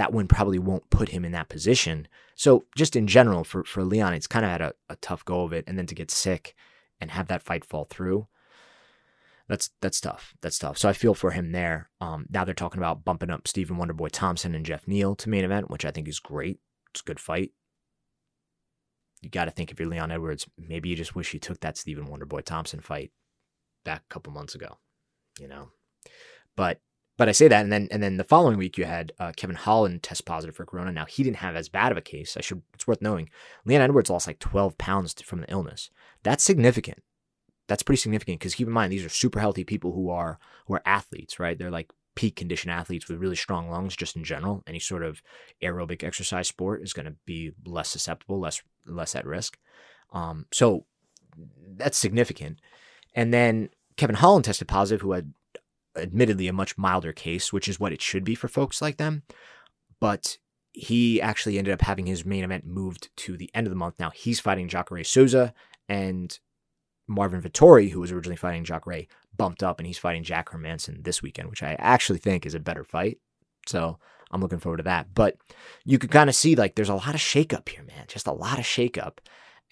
that 0.00 0.12
win 0.12 0.26
probably 0.26 0.58
won't 0.58 0.90
put 0.90 1.10
him 1.10 1.24
in 1.24 1.32
that 1.32 1.48
position. 1.48 2.08
So 2.34 2.64
just 2.74 2.96
in 2.96 3.06
general, 3.06 3.44
for, 3.44 3.64
for 3.64 3.84
Leon, 3.84 4.14
it's 4.14 4.26
kind 4.26 4.44
of 4.44 4.50
had 4.50 4.60
a, 4.62 4.72
a 4.88 4.96
tough 4.96 5.24
go 5.24 5.42
of 5.42 5.52
it. 5.52 5.64
And 5.66 5.78
then 5.78 5.86
to 5.86 5.94
get 5.94 6.10
sick 6.10 6.54
and 7.00 7.10
have 7.10 7.28
that 7.28 7.42
fight 7.42 7.64
fall 7.64 7.84
through, 7.84 8.26
that's 9.48 9.70
that's 9.80 10.00
tough. 10.00 10.34
That's 10.40 10.58
tough. 10.58 10.78
So 10.78 10.88
I 10.88 10.92
feel 10.92 11.14
for 11.14 11.32
him 11.32 11.52
there. 11.52 11.90
Um, 12.00 12.26
now 12.30 12.44
they're 12.44 12.54
talking 12.54 12.78
about 12.80 13.04
bumping 13.04 13.30
up 13.30 13.46
Stephen 13.46 13.76
Wonderboy 13.76 14.10
Thompson 14.10 14.54
and 14.54 14.64
Geoff 14.64 14.88
Neal 14.88 15.14
to 15.16 15.28
main 15.28 15.44
event, 15.44 15.70
which 15.70 15.84
I 15.84 15.90
think 15.90 16.08
is 16.08 16.18
great. 16.18 16.60
It's 16.92 17.02
a 17.02 17.04
good 17.04 17.20
fight 17.20 17.52
you 19.20 19.28
got 19.28 19.44
to 19.44 19.50
think 19.50 19.70
if 19.70 19.78
you're 19.78 19.88
Leon 19.88 20.10
Edwards, 20.10 20.46
maybe 20.56 20.88
you 20.88 20.96
just 20.96 21.14
wish 21.14 21.34
you 21.34 21.40
took 21.40 21.60
that 21.60 21.76
Stephen 21.76 22.06
Wonderboy 22.06 22.44
Thompson 22.44 22.80
fight 22.80 23.12
back 23.84 24.02
a 24.08 24.12
couple 24.12 24.32
months 24.32 24.54
ago, 24.54 24.78
you 25.38 25.46
know. 25.46 25.68
But 26.56 26.80
but 27.20 27.28
I 27.28 27.32
say 27.32 27.48
that, 27.48 27.62
and 27.62 27.70
then 27.70 27.86
and 27.90 28.02
then 28.02 28.16
the 28.16 28.24
following 28.24 28.56
week 28.56 28.78
you 28.78 28.86
had 28.86 29.12
uh, 29.18 29.32
Kevin 29.36 29.54
Holland 29.54 30.02
test 30.02 30.24
positive 30.24 30.56
for 30.56 30.64
corona. 30.64 30.90
Now 30.90 31.04
he 31.04 31.22
didn't 31.22 31.36
have 31.36 31.54
as 31.54 31.68
bad 31.68 31.92
of 31.92 31.98
a 31.98 32.00
case. 32.00 32.34
I 32.34 32.40
should. 32.40 32.62
It's 32.72 32.86
worth 32.86 33.02
knowing. 33.02 33.28
Leon 33.66 33.82
Edwards 33.82 34.08
lost 34.08 34.26
like 34.26 34.38
12 34.38 34.78
pounds 34.78 35.20
from 35.20 35.42
the 35.42 35.52
illness. 35.52 35.90
That's 36.22 36.42
significant. 36.42 37.02
That's 37.66 37.82
pretty 37.82 38.00
significant 38.00 38.40
because 38.40 38.54
keep 38.54 38.68
in 38.68 38.72
mind 38.72 38.90
these 38.90 39.04
are 39.04 39.10
super 39.10 39.38
healthy 39.38 39.64
people 39.64 39.92
who 39.92 40.08
are 40.08 40.38
who 40.66 40.72
are 40.72 40.82
athletes, 40.86 41.38
right? 41.38 41.58
They're 41.58 41.70
like 41.70 41.90
peak 42.14 42.36
condition 42.36 42.70
athletes 42.70 43.06
with 43.06 43.20
really 43.20 43.36
strong 43.36 43.68
lungs 43.68 43.94
just 43.94 44.16
in 44.16 44.24
general 44.24 44.64
any 44.66 44.80
sort 44.80 45.02
of 45.02 45.22
aerobic 45.62 46.02
exercise 46.02 46.48
sport 46.48 46.82
is 46.82 46.94
going 46.94 47.06
to 47.06 47.14
be 47.26 47.52
less 47.66 47.88
susceptible 47.88 48.40
less 48.40 48.62
less 48.84 49.14
at 49.14 49.24
risk 49.24 49.56
um, 50.12 50.44
so 50.52 50.84
that's 51.76 51.96
significant 51.96 52.58
and 53.14 53.32
then 53.32 53.70
kevin 53.96 54.16
holland 54.16 54.44
tested 54.44 54.66
positive 54.66 55.02
who 55.02 55.12
had 55.12 55.32
admittedly 55.96 56.48
a 56.48 56.52
much 56.52 56.78
milder 56.78 57.12
case 57.12 57.52
which 57.52 57.68
is 57.68 57.80
what 57.80 57.92
it 57.92 58.02
should 58.02 58.24
be 58.24 58.34
for 58.34 58.48
folks 58.48 58.80
like 58.80 58.96
them 58.96 59.22
but 60.00 60.38
he 60.72 61.20
actually 61.20 61.58
ended 61.58 61.74
up 61.74 61.82
having 61.82 62.06
his 62.06 62.24
main 62.24 62.44
event 62.44 62.64
moved 62.64 63.10
to 63.16 63.36
the 63.36 63.50
end 63.54 63.66
of 63.66 63.70
the 63.70 63.76
month 63.76 63.94
now 63.98 64.10
he's 64.10 64.40
fighting 64.40 64.68
jacare 64.68 65.04
souza 65.04 65.52
and 65.88 66.38
Marvin 67.10 67.42
Vettori, 67.42 67.90
who 67.90 68.00
was 68.00 68.12
originally 68.12 68.36
fighting 68.36 68.64
Jacare, 68.64 69.06
bumped 69.36 69.62
up 69.62 69.78
and 69.78 69.86
he's 69.86 69.98
fighting 69.98 70.22
Jack 70.22 70.50
Hermansson 70.50 71.02
this 71.02 71.22
weekend, 71.22 71.50
which 71.50 71.62
I 71.62 71.74
actually 71.78 72.20
think 72.20 72.46
is 72.46 72.54
a 72.54 72.60
better 72.60 72.84
fight. 72.84 73.18
So 73.66 73.98
I'm 74.30 74.40
looking 74.40 74.60
forward 74.60 74.78
to 74.78 74.84
that. 74.84 75.12
But 75.12 75.36
you 75.84 75.98
could 75.98 76.12
kind 76.12 76.30
of 76.30 76.36
see 76.36 76.54
like 76.54 76.76
there's 76.76 76.88
a 76.88 76.94
lot 76.94 77.14
of 77.14 77.20
shakeup 77.20 77.68
here, 77.68 77.82
man. 77.82 78.04
Just 78.06 78.28
a 78.28 78.32
lot 78.32 78.58
of 78.58 78.64
shakeup. 78.64 79.18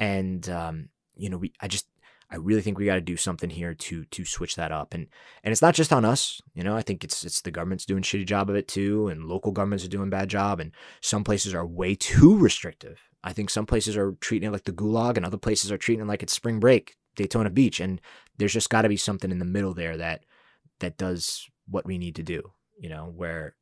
And 0.01 0.49
um, 0.51 0.89
you 1.17 1.31
know, 1.31 1.39
we 1.39 1.53
I 1.61 1.69
just 1.69 1.87
I 2.31 2.37
really 2.37 2.61
think 2.61 2.79
we 2.79 2.85
got 2.85 2.97
to 2.97 3.01
do 3.01 3.17
something 3.17 3.49
here 3.51 3.75
to 3.75 4.05
to 4.05 4.25
switch 4.25 4.57
that 4.57 4.73
up. 4.73 4.93
And 4.93 5.07
and 5.43 5.53
it's 5.53 5.62
not 5.62 5.75
just 5.75 5.93
on 5.93 6.05
us. 6.05 6.43
You 6.55 6.62
know, 6.62 6.77
I 6.77 6.83
think 6.83 7.05
it's 7.05 7.25
it's 7.25 7.41
the 7.41 7.51
government's 7.51 7.87
doing 7.87 8.03
shitty 8.03 8.27
job 8.27 8.51
of 8.51 8.57
it 8.57 8.69
too, 8.69 9.09
and 9.09 9.25
local 9.25 9.53
governments 9.53 9.85
are 9.85 9.88
doing 9.88 10.11
bad 10.11 10.29
job, 10.29 10.61
and 10.61 10.73
some 11.01 11.25
places 11.25 11.55
are 11.55 11.67
way 11.67 11.95
too 11.95 12.37
restrictive. 12.37 13.01
I 13.25 13.33
think 13.33 13.51
some 13.51 13.67
places 13.67 13.97
are 13.97 14.12
treating 14.21 14.49
it 14.49 14.53
like 14.53 14.64
the 14.64 14.73
gulag, 14.73 15.17
and 15.17 15.25
other 15.25 15.38
places 15.38 15.73
are 15.73 15.79
treating 15.79 16.05
it 16.05 16.09
like 16.09 16.23
it's 16.23 16.35
spring 16.35 16.61
break. 16.61 16.97
Daytona 17.17 17.51
Beach, 17.51 17.81
and 17.81 18.01
there's 18.37 18.53
just 18.53 18.71
got 18.71 18.83
to 18.83 18.88
be 18.88 18.97
something 18.97 19.31
in 19.31 19.41
the 19.41 19.45
middle 19.45 19.75
there 19.75 19.97
that 19.97 20.25
that 20.81 20.97
does 20.97 21.49
what 21.67 21.85
we 21.85 21.99
need 21.99 22.14
to 22.17 22.23
do. 22.23 22.53
You 22.79 22.88
know, 22.88 23.12
where 23.14 23.57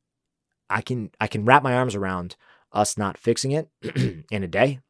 I 0.69 0.83
can 0.83 1.11
I 1.21 1.27
can 1.27 1.45
wrap 1.45 1.63
my 1.63 1.75
arms 1.75 1.95
around 1.95 2.37
us 2.73 2.99
not 2.99 3.17
fixing 3.17 3.53
it 3.53 3.69
in 4.31 4.43
a 4.43 4.49
day, 4.49 4.81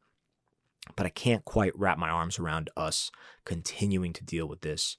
but 0.95 1.05
I 1.05 1.09
can't 1.09 1.45
quite 1.45 1.77
wrap 1.77 1.97
my 1.97 2.09
arms 2.09 2.39
around 2.39 2.69
us 2.77 3.11
continuing 3.45 4.13
to 4.13 4.23
deal 4.23 4.47
with 4.47 4.61
this 4.61 4.97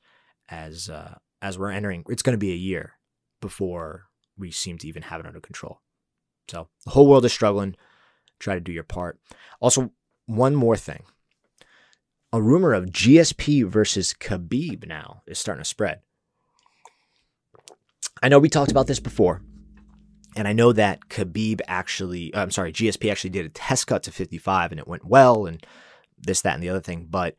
as 0.48 0.88
uh, 0.88 1.16
as 1.40 1.58
we're 1.58 1.70
entering. 1.70 2.04
It's 2.08 2.22
going 2.22 2.34
to 2.34 2.38
be 2.38 2.52
a 2.52 2.56
year 2.56 2.94
before 3.40 4.06
we 4.36 4.50
seem 4.50 4.78
to 4.78 4.88
even 4.88 5.02
have 5.02 5.20
it 5.20 5.26
under 5.26 5.40
control. 5.40 5.80
So 6.48 6.68
the 6.84 6.90
whole 6.90 7.06
world 7.06 7.24
is 7.24 7.32
struggling. 7.32 7.76
Try 8.38 8.54
to 8.54 8.60
do 8.60 8.72
your 8.72 8.84
part. 8.84 9.18
Also, 9.60 9.90
one 10.26 10.54
more 10.54 10.76
thing 10.76 11.02
a 12.32 12.42
rumor 12.42 12.74
of 12.74 12.86
GSP 12.86 13.64
versus 13.66 14.12
Khabib 14.12 14.86
now 14.86 15.22
is 15.26 15.38
starting 15.38 15.62
to 15.62 15.68
spread. 15.68 16.00
I 18.22 18.28
know 18.28 18.38
we 18.38 18.48
talked 18.48 18.70
about 18.70 18.86
this 18.86 19.00
before, 19.00 19.42
and 20.38 20.46
I 20.46 20.52
know 20.52 20.72
that 20.72 21.08
Khabib 21.08 21.60
actually, 21.66 22.32
uh, 22.32 22.40
I'm 22.40 22.52
sorry, 22.52 22.72
GSP 22.72 23.10
actually 23.10 23.30
did 23.30 23.44
a 23.44 23.48
test 23.48 23.88
cut 23.88 24.04
to 24.04 24.12
55 24.12 24.70
and 24.70 24.78
it 24.78 24.86
went 24.86 25.04
well, 25.04 25.46
and 25.46 25.66
this, 26.16 26.42
that, 26.42 26.54
and 26.54 26.62
the 26.62 26.68
other 26.68 26.80
thing. 26.80 27.08
But 27.10 27.34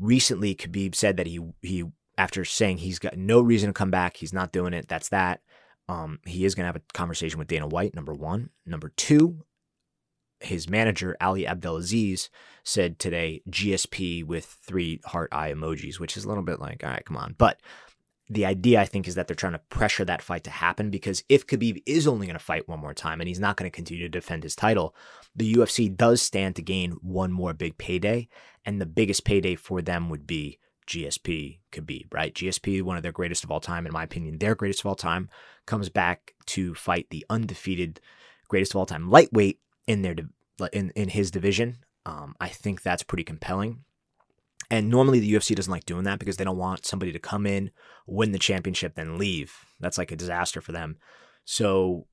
recently, 0.00 0.56
Khabib 0.56 0.96
said 0.96 1.16
that 1.16 1.28
he 1.28 1.38
he 1.62 1.84
after 2.18 2.44
saying 2.44 2.78
he's 2.78 2.98
got 2.98 3.16
no 3.16 3.40
reason 3.40 3.68
to 3.68 3.72
come 3.72 3.92
back, 3.92 4.16
he's 4.16 4.32
not 4.32 4.50
doing 4.50 4.74
it. 4.74 4.88
That's 4.88 5.10
that. 5.10 5.42
Um, 5.88 6.18
he 6.26 6.44
is 6.44 6.56
going 6.56 6.64
to 6.64 6.68
have 6.68 6.76
a 6.76 6.92
conversation 6.92 7.38
with 7.38 7.46
Dana 7.46 7.68
White. 7.68 7.94
Number 7.94 8.12
one, 8.12 8.50
number 8.66 8.92
two, 8.96 9.44
his 10.40 10.68
manager 10.68 11.16
Ali 11.20 11.46
Abdelaziz 11.46 12.30
said 12.64 12.98
today 12.98 13.42
GSP 13.48 14.24
with 14.24 14.44
three 14.44 15.00
heart 15.04 15.28
eye 15.32 15.52
emojis, 15.52 16.00
which 16.00 16.16
is 16.16 16.24
a 16.24 16.28
little 16.28 16.42
bit 16.42 16.58
like, 16.58 16.82
all 16.82 16.90
right, 16.90 17.04
come 17.04 17.16
on. 17.16 17.36
But 17.38 17.60
the 18.28 18.46
idea 18.46 18.80
I 18.80 18.86
think 18.86 19.06
is 19.06 19.16
that 19.16 19.26
they're 19.26 19.34
trying 19.34 19.52
to 19.52 19.58
pressure 19.58 20.04
that 20.04 20.22
fight 20.22 20.44
to 20.44 20.50
happen 20.50 20.90
because 20.90 21.22
if 21.28 21.46
Khabib 21.46 21.82
is 21.84 22.06
only 22.06 22.26
going 22.26 22.38
to 22.38 22.44
fight 22.44 22.68
one 22.68 22.80
more 22.80 22.94
time 22.94 23.20
and 23.20 23.28
he's 23.28 23.40
not 23.40 23.56
going 23.56 23.70
to 23.70 23.74
continue 23.74 24.04
to 24.04 24.08
defend 24.08 24.42
his 24.42 24.56
title, 24.56 24.94
the 25.36 25.54
UFC 25.54 25.94
does 25.94 26.22
stand 26.22 26.56
to 26.56 26.62
gain 26.62 26.92
one 27.02 27.32
more 27.32 27.52
big 27.52 27.76
payday, 27.76 28.28
and 28.64 28.80
the 28.80 28.86
biggest 28.86 29.24
payday 29.24 29.54
for 29.56 29.82
them 29.82 30.08
would 30.08 30.26
be 30.26 30.58
GSP 30.86 31.58
Khabib, 31.72 32.12
right? 32.12 32.34
GSP, 32.34 32.82
one 32.82 32.96
of 32.96 33.02
their 33.02 33.12
greatest 33.12 33.44
of 33.44 33.50
all 33.50 33.60
time, 33.60 33.86
in 33.86 33.92
my 33.92 34.02
opinion, 34.02 34.38
their 34.38 34.54
greatest 34.54 34.80
of 34.80 34.86
all 34.86 34.94
time, 34.94 35.28
comes 35.66 35.88
back 35.88 36.34
to 36.46 36.74
fight 36.74 37.06
the 37.10 37.24
undefeated 37.28 38.00
greatest 38.48 38.72
of 38.72 38.76
all 38.76 38.86
time 38.86 39.10
lightweight 39.10 39.60
in 39.86 40.02
their 40.02 40.14
in 40.72 40.90
in 40.90 41.08
his 41.08 41.30
division. 41.30 41.78
Um, 42.06 42.34
I 42.40 42.48
think 42.48 42.82
that's 42.82 43.02
pretty 43.02 43.24
compelling. 43.24 43.84
And 44.70 44.88
normally 44.88 45.20
the 45.20 45.32
UFC 45.32 45.54
doesn't 45.54 45.70
like 45.70 45.84
doing 45.84 46.04
that 46.04 46.18
because 46.18 46.36
they 46.36 46.44
don't 46.44 46.56
want 46.56 46.86
somebody 46.86 47.12
to 47.12 47.18
come 47.18 47.46
in, 47.46 47.70
win 48.06 48.32
the 48.32 48.38
championship, 48.38 48.94
then 48.94 49.18
leave. 49.18 49.54
That's 49.80 49.98
like 49.98 50.12
a 50.12 50.16
disaster 50.16 50.60
for 50.60 50.72
them. 50.72 50.96
So 51.44 52.06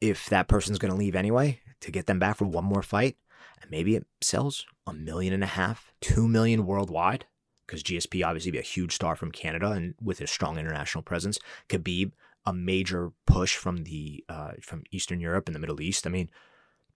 if 0.00 0.26
that 0.26 0.48
person's 0.48 0.78
going 0.78 0.92
to 0.92 0.98
leave 0.98 1.14
anyway, 1.14 1.60
to 1.80 1.90
get 1.90 2.06
them 2.06 2.18
back 2.18 2.36
for 2.36 2.44
one 2.44 2.64
more 2.64 2.82
fight, 2.82 3.16
and 3.60 3.70
maybe 3.70 3.94
it 3.96 4.06
sells 4.20 4.66
a 4.86 4.92
million 4.92 5.32
and 5.32 5.44
a 5.44 5.48
half, 5.48 5.92
two 6.00 6.28
million 6.28 6.66
worldwide, 6.66 7.26
because 7.66 7.82
GSP 7.82 8.24
obviously 8.24 8.50
be 8.50 8.58
a 8.58 8.62
huge 8.62 8.94
star 8.94 9.14
from 9.14 9.30
Canada 9.30 9.70
and 9.70 9.94
with 10.02 10.18
his 10.18 10.30
strong 10.30 10.58
international 10.58 11.02
presence. 11.02 11.38
Khabib, 11.68 12.12
a 12.46 12.52
major 12.52 13.12
push 13.26 13.56
from 13.56 13.84
the 13.84 14.24
uh, 14.28 14.52
from 14.62 14.84
Eastern 14.90 15.20
Europe 15.20 15.48
and 15.48 15.54
the 15.54 15.60
Middle 15.60 15.80
East. 15.80 16.06
I 16.06 16.10
mean, 16.10 16.30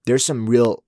there's 0.06 0.24
some 0.24 0.48
real 0.48 0.84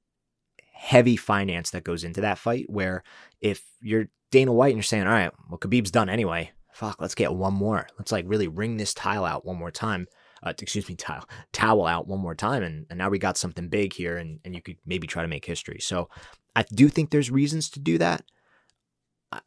heavy 0.74 1.16
finance 1.16 1.70
that 1.70 1.84
goes 1.84 2.04
into 2.04 2.20
that 2.20 2.38
fight. 2.38 2.68
Where 2.68 3.02
if 3.40 3.62
you're 3.80 4.08
Dana 4.30 4.52
White 4.52 4.68
and 4.68 4.76
you're 4.76 4.82
saying, 4.82 5.06
all 5.06 5.12
right, 5.12 5.32
well 5.48 5.58
Khabib's 5.58 5.90
done 5.90 6.08
anyway. 6.08 6.50
Fuck, 6.72 7.00
let's 7.00 7.14
get 7.14 7.32
one 7.32 7.54
more. 7.54 7.87
Let's 7.98 8.12
like 8.12 8.24
really 8.28 8.48
wring 8.48 8.76
this 8.76 8.94
tile 8.94 9.24
out 9.24 9.46
one 9.46 9.56
more 9.56 9.70
time. 9.70 10.06
Uh, 10.42 10.52
excuse 10.58 10.88
me, 10.88 10.94
tile 10.94 11.26
towel 11.52 11.87
out 11.87 12.06
one 12.06 12.20
more 12.20 12.34
time, 12.34 12.62
and, 12.62 12.84
and 12.90 12.98
now 12.98 13.08
we 13.08 13.18
got 13.18 13.38
something 13.38 13.68
big 13.68 13.94
here, 13.94 14.18
and, 14.18 14.40
and 14.44 14.54
you 14.54 14.60
could 14.60 14.76
maybe 14.84 15.06
try 15.06 15.22
to 15.22 15.28
make 15.28 15.46
history. 15.46 15.78
So 15.80 16.10
I 16.54 16.64
do 16.74 16.88
think 16.88 17.10
there's 17.10 17.30
reasons 17.30 17.70
to 17.70 17.80
do 17.80 17.96
that. 17.98 18.24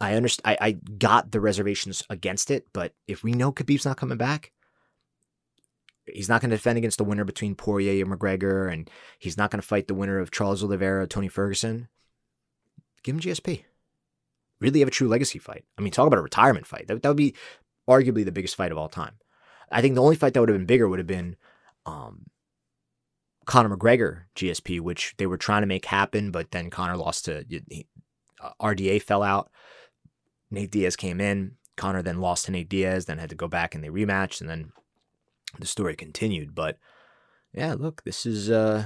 I 0.02 0.16
understand. 0.16 0.58
I, 0.60 0.68
I 0.68 0.72
got 0.72 1.32
the 1.32 1.40
reservations 1.40 2.02
against 2.10 2.50
it, 2.50 2.66
but 2.74 2.94
if 3.08 3.24
we 3.24 3.34
know 3.34 3.52
Khabib's 3.52 3.86
not 3.86 3.98
coming 3.98 4.18
back, 4.18 4.52
he's 6.14 6.30
not 6.30 6.42
going 6.42 6.50
to 6.50 6.56
defend 6.56 6.78
against 6.78 6.98
the 6.98 7.04
winner 7.04 7.24
between 7.24 7.56
Poirier 7.56 8.04
and 8.04 8.14
McGregor, 8.14 8.72
and 8.72 8.90
he's 9.20 9.38
not 9.38 9.52
going 9.52 9.62
to 9.62 9.68
fight 9.68 9.88
the 9.88 9.94
winner 9.94 10.20
of 10.20 10.32
Charles 10.32 10.64
Oliveira, 10.64 11.08
Tony 11.08 11.28
Ferguson. 11.28 11.88
Give 13.04 13.16
him 13.16 13.22
GSP. 13.22 13.64
Really 14.60 14.80
have 14.80 14.88
a 14.88 14.92
true 14.92 15.08
legacy 15.08 15.40
fight. 15.40 15.66
I 15.78 15.82
mean, 15.82 15.92
talk 15.92 16.08
about 16.08 16.20
a 16.20 16.24
retirement 16.24 16.66
fight. 16.66 16.88
That, 16.88 17.02
that 17.02 17.10
would 17.10 17.18
be 17.18 17.36
arguably 17.88 18.26
the 18.26 18.32
biggest 18.32 18.56
fight 18.56 18.72
of 18.72 18.78
all 18.78 18.90
time. 18.90 19.16
I 19.72 19.82
think 19.82 19.96
the 19.96 20.02
only 20.02 20.16
fight 20.16 20.34
that 20.34 20.40
would 20.40 20.50
have 20.50 20.58
been 20.58 20.66
bigger 20.66 20.88
would 20.88 21.00
have 21.00 21.08
been 21.08 21.36
um, 21.86 22.26
Conor 23.46 23.76
McGregor 23.76 24.24
GSP, 24.36 24.80
which 24.80 25.16
they 25.18 25.28
were 25.28 25.38
trying 25.38 25.62
to 25.62 25.68
make 25.68 25.86
happen, 25.86 26.32
but 26.32 26.52
then 26.52 26.70
Conor 26.70 26.98
lost 26.98 27.26
to 27.26 27.46
he, 27.50 27.88
uh, 28.42 28.52
RDA 28.62 29.02
fell 29.02 29.24
out. 29.24 29.50
Nate 30.50 30.72
Diaz 30.72 30.96
came 30.96 31.20
in. 31.20 31.54
Conor 31.76 32.02
then 32.02 32.20
lost 32.20 32.46
to 32.46 32.52
Nate 32.52 32.70
Diaz, 32.70 33.06
then 33.06 33.20
had 33.20 33.30
to 33.30 33.36
go 33.36 33.48
back 33.48 33.76
and 33.76 33.84
they 33.84 33.90
rematched, 33.90 34.42
and 34.42 34.50
then 34.50 34.72
the 35.60 35.68
story 35.68 35.96
continued. 35.96 36.56
But 36.56 36.78
yeah, 37.54 37.74
look, 37.74 38.04
this 38.04 38.26
is 38.26 38.50
uh, 38.50 38.86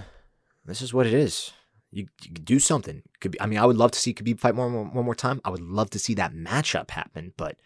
this 0.65 0.81
is 0.81 0.93
what 0.93 1.07
it 1.07 1.13
is. 1.13 1.51
You, 1.91 2.07
you 2.23 2.31
do 2.31 2.59
something. 2.59 3.01
Could 3.19 3.31
be, 3.31 3.41
I 3.41 3.45
mean, 3.45 3.59
I 3.59 3.65
would 3.65 3.77
love 3.77 3.91
to 3.91 3.99
see 3.99 4.13
Khabib 4.13 4.39
fight 4.39 4.55
more, 4.55 4.69
more 4.69 4.85
one 4.85 5.05
more 5.05 5.15
time. 5.15 5.41
I 5.43 5.49
would 5.49 5.61
love 5.61 5.89
to 5.91 5.99
see 5.99 6.13
that 6.13 6.33
matchup 6.33 6.91
happen, 6.91 7.33
but 7.35 7.57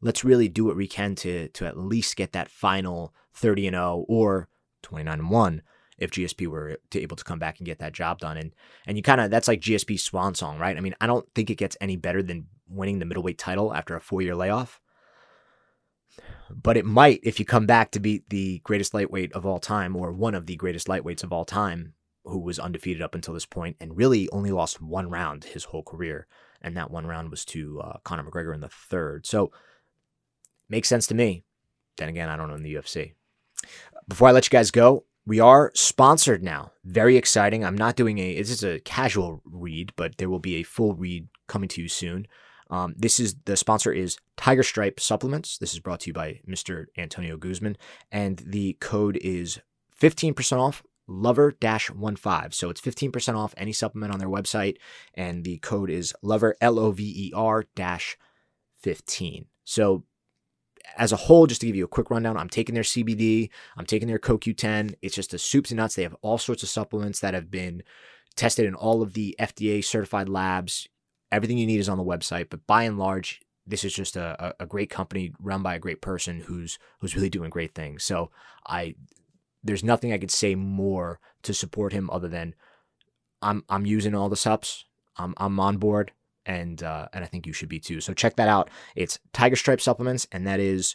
let's 0.00 0.24
really 0.24 0.48
do 0.48 0.64
what 0.64 0.76
we 0.76 0.86
can 0.86 1.14
to 1.16 1.48
to 1.48 1.66
at 1.66 1.78
least 1.78 2.16
get 2.16 2.32
that 2.32 2.50
final 2.50 3.14
30 3.34 3.68
and 3.68 3.74
0 3.74 4.04
or 4.08 4.48
29 4.82 5.18
and 5.18 5.30
1 5.30 5.62
if 5.98 6.10
GSP 6.10 6.46
were 6.46 6.78
to 6.90 7.00
able 7.00 7.16
to 7.16 7.24
come 7.24 7.38
back 7.38 7.58
and 7.58 7.66
get 7.66 7.78
that 7.78 7.92
job 7.92 8.18
done. 8.18 8.36
And 8.36 8.54
and 8.86 8.96
you 8.96 9.02
kind 9.02 9.20
of 9.20 9.30
that's 9.30 9.48
like 9.48 9.60
GSP's 9.60 10.02
swan 10.02 10.34
song, 10.34 10.58
right? 10.58 10.76
I 10.76 10.80
mean, 10.80 10.94
I 11.00 11.06
don't 11.06 11.26
think 11.34 11.50
it 11.50 11.56
gets 11.56 11.76
any 11.80 11.96
better 11.96 12.22
than 12.22 12.46
winning 12.68 12.98
the 12.98 13.04
middleweight 13.04 13.38
title 13.38 13.74
after 13.74 13.94
a 13.94 14.00
four 14.00 14.22
year 14.22 14.34
layoff 14.34 14.80
but 16.62 16.76
it 16.76 16.84
might 16.84 17.20
if 17.22 17.38
you 17.38 17.44
come 17.44 17.66
back 17.66 17.90
to 17.90 18.00
beat 18.00 18.28
the 18.28 18.60
greatest 18.60 18.94
lightweight 18.94 19.32
of 19.32 19.44
all 19.44 19.58
time 19.58 19.96
or 19.96 20.12
one 20.12 20.34
of 20.34 20.46
the 20.46 20.56
greatest 20.56 20.86
lightweights 20.86 21.24
of 21.24 21.32
all 21.32 21.44
time 21.44 21.94
who 22.24 22.38
was 22.38 22.58
undefeated 22.58 23.02
up 23.02 23.14
until 23.14 23.34
this 23.34 23.46
point 23.46 23.76
and 23.80 23.96
really 23.96 24.28
only 24.30 24.50
lost 24.50 24.80
one 24.80 25.10
round 25.10 25.44
his 25.44 25.64
whole 25.64 25.82
career. 25.82 26.26
And 26.62 26.76
that 26.76 26.90
one 26.90 27.06
round 27.06 27.30
was 27.30 27.44
to 27.46 27.80
uh, 27.82 27.98
Conor 28.04 28.24
McGregor 28.24 28.54
in 28.54 28.60
the 28.60 28.70
third. 28.70 29.26
So 29.26 29.52
makes 30.68 30.88
sense 30.88 31.06
to 31.08 31.14
me. 31.14 31.44
Then 31.98 32.08
again 32.08 32.28
I 32.28 32.36
don't 32.36 32.48
know 32.48 32.54
in 32.54 32.62
the 32.62 32.74
UFC 32.74 33.12
before 34.08 34.28
I 34.28 34.32
let 34.32 34.46
you 34.46 34.50
guys 34.50 34.70
go 34.70 35.04
we 35.26 35.40
are 35.40 35.72
sponsored 35.74 36.42
now. 36.42 36.72
Very 36.84 37.16
exciting. 37.16 37.64
I'm 37.64 37.78
not 37.78 37.96
doing 37.96 38.18
a 38.18 38.36
this 38.36 38.50
is 38.50 38.64
a 38.64 38.80
casual 38.80 39.42
read 39.44 39.92
but 39.96 40.18
there 40.18 40.30
will 40.30 40.40
be 40.40 40.56
a 40.56 40.62
full 40.62 40.94
read 40.94 41.28
coming 41.46 41.68
to 41.70 41.82
you 41.82 41.88
soon 41.88 42.26
um, 42.70 42.94
this 42.96 43.20
is 43.20 43.36
the 43.44 43.56
sponsor 43.56 43.92
is 43.92 44.18
Tiger 44.36 44.62
Stripe 44.62 44.98
Supplements. 45.00 45.58
This 45.58 45.74
is 45.74 45.80
brought 45.80 46.00
to 46.00 46.10
you 46.10 46.14
by 46.14 46.40
Mr. 46.48 46.86
Antonio 46.96 47.36
Guzman, 47.36 47.76
and 48.10 48.38
the 48.38 48.74
code 48.80 49.16
is 49.18 49.60
15% 50.00 50.58
off 50.58 50.82
lover 51.06 51.52
15 51.60 52.50
so 52.50 52.70
it's 52.70 52.80
15% 52.80 53.36
off 53.36 53.54
any 53.56 53.72
supplement 53.72 54.12
on 54.12 54.18
their 54.18 54.28
website. 54.28 54.76
And 55.14 55.44
the 55.44 55.58
code 55.58 55.90
is 55.90 56.14
lover 56.22 56.56
l-o-v-e-r 56.60 57.66
dash 57.74 58.16
15 58.80 59.46
so 59.64 60.04
as 60.98 61.10
a 61.10 61.16
whole 61.16 61.46
just 61.46 61.62
to 61.62 61.66
give 61.66 61.76
you 61.76 61.84
a 61.86 61.88
quick 61.88 62.10
rundown 62.10 62.36
i'm 62.36 62.50
taking 62.50 62.74
their 62.74 62.84
cbd 62.84 63.48
i'm 63.78 63.86
taking 63.86 64.06
their 64.06 64.18
coq10 64.18 64.94
it's 65.00 65.14
just 65.14 65.32
a 65.32 65.38
soups 65.38 65.70
and 65.70 65.78
nuts. 65.78 65.94
They 65.94 66.02
have 66.02 66.16
all 66.20 66.36
sorts 66.36 66.62
of 66.62 66.68
supplements 66.68 67.20
that 67.20 67.32
have 67.32 67.50
been 67.50 67.82
tested 68.36 68.66
in 68.66 68.74
all 68.74 69.00
of 69.00 69.14
the 69.14 69.34
fda 69.40 69.82
certified 69.82 70.28
labs 70.28 70.86
Everything 71.34 71.58
you 71.58 71.66
need 71.66 71.80
is 71.80 71.88
on 71.88 71.98
the 71.98 72.04
website, 72.04 72.48
but 72.48 72.64
by 72.66 72.84
and 72.84 72.96
large, 72.96 73.40
this 73.66 73.84
is 73.84 73.92
just 73.92 74.14
a, 74.16 74.54
a 74.60 74.66
great 74.66 74.88
company 74.88 75.32
run 75.40 75.62
by 75.62 75.74
a 75.74 75.80
great 75.80 76.00
person 76.00 76.40
who's 76.40 76.78
who's 77.00 77.16
really 77.16 77.30
doing 77.30 77.50
great 77.50 77.74
things. 77.74 78.04
So 78.04 78.30
I 78.66 78.94
there's 79.64 79.82
nothing 79.82 80.12
I 80.12 80.18
could 80.18 80.30
say 80.30 80.54
more 80.54 81.18
to 81.42 81.52
support 81.52 81.92
him 81.92 82.08
other 82.10 82.28
than 82.28 82.54
I'm 83.42 83.64
I'm 83.68 83.84
using 83.84 84.14
all 84.14 84.28
the 84.28 84.36
subs. 84.36 84.84
I'm 85.16 85.34
I'm 85.38 85.58
on 85.58 85.78
board 85.78 86.12
and 86.46 86.82
uh, 86.82 87.08
and 87.12 87.24
I 87.24 87.26
think 87.26 87.46
you 87.46 87.52
should 87.52 87.68
be 87.68 87.80
too. 87.80 88.00
So 88.00 88.14
check 88.14 88.36
that 88.36 88.48
out. 88.48 88.70
It's 88.94 89.18
Tiger 89.32 89.56
Stripe 89.56 89.80
supplements 89.80 90.28
and 90.30 90.46
that 90.46 90.60
is 90.60 90.94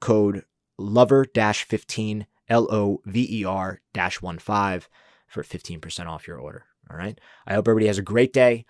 code 0.00 0.44
lover 0.78 1.24
dash 1.24 1.64
15 1.64 2.26
L 2.48 2.68
O 2.70 3.00
V 3.06 3.40
E 3.40 3.44
R 3.44 3.80
dash 3.92 4.18
15 4.20 4.38
for 5.26 5.42
15% 5.42 6.06
off 6.06 6.28
your 6.28 6.38
order. 6.38 6.64
All 6.90 6.96
right. 6.96 7.18
I 7.46 7.54
hope 7.54 7.66
everybody 7.66 7.86
has 7.86 7.98
a 7.98 8.02
great 8.02 8.32
day. 8.32 8.66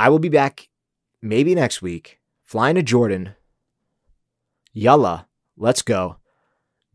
I 0.00 0.08
will 0.08 0.18
be 0.18 0.30
back 0.30 0.70
maybe 1.20 1.54
next 1.54 1.82
week, 1.82 2.20
flying 2.42 2.76
to 2.76 2.82
Jordan. 2.82 3.34
Yalla, 4.72 5.26
let's 5.58 5.82
go. 5.82 6.16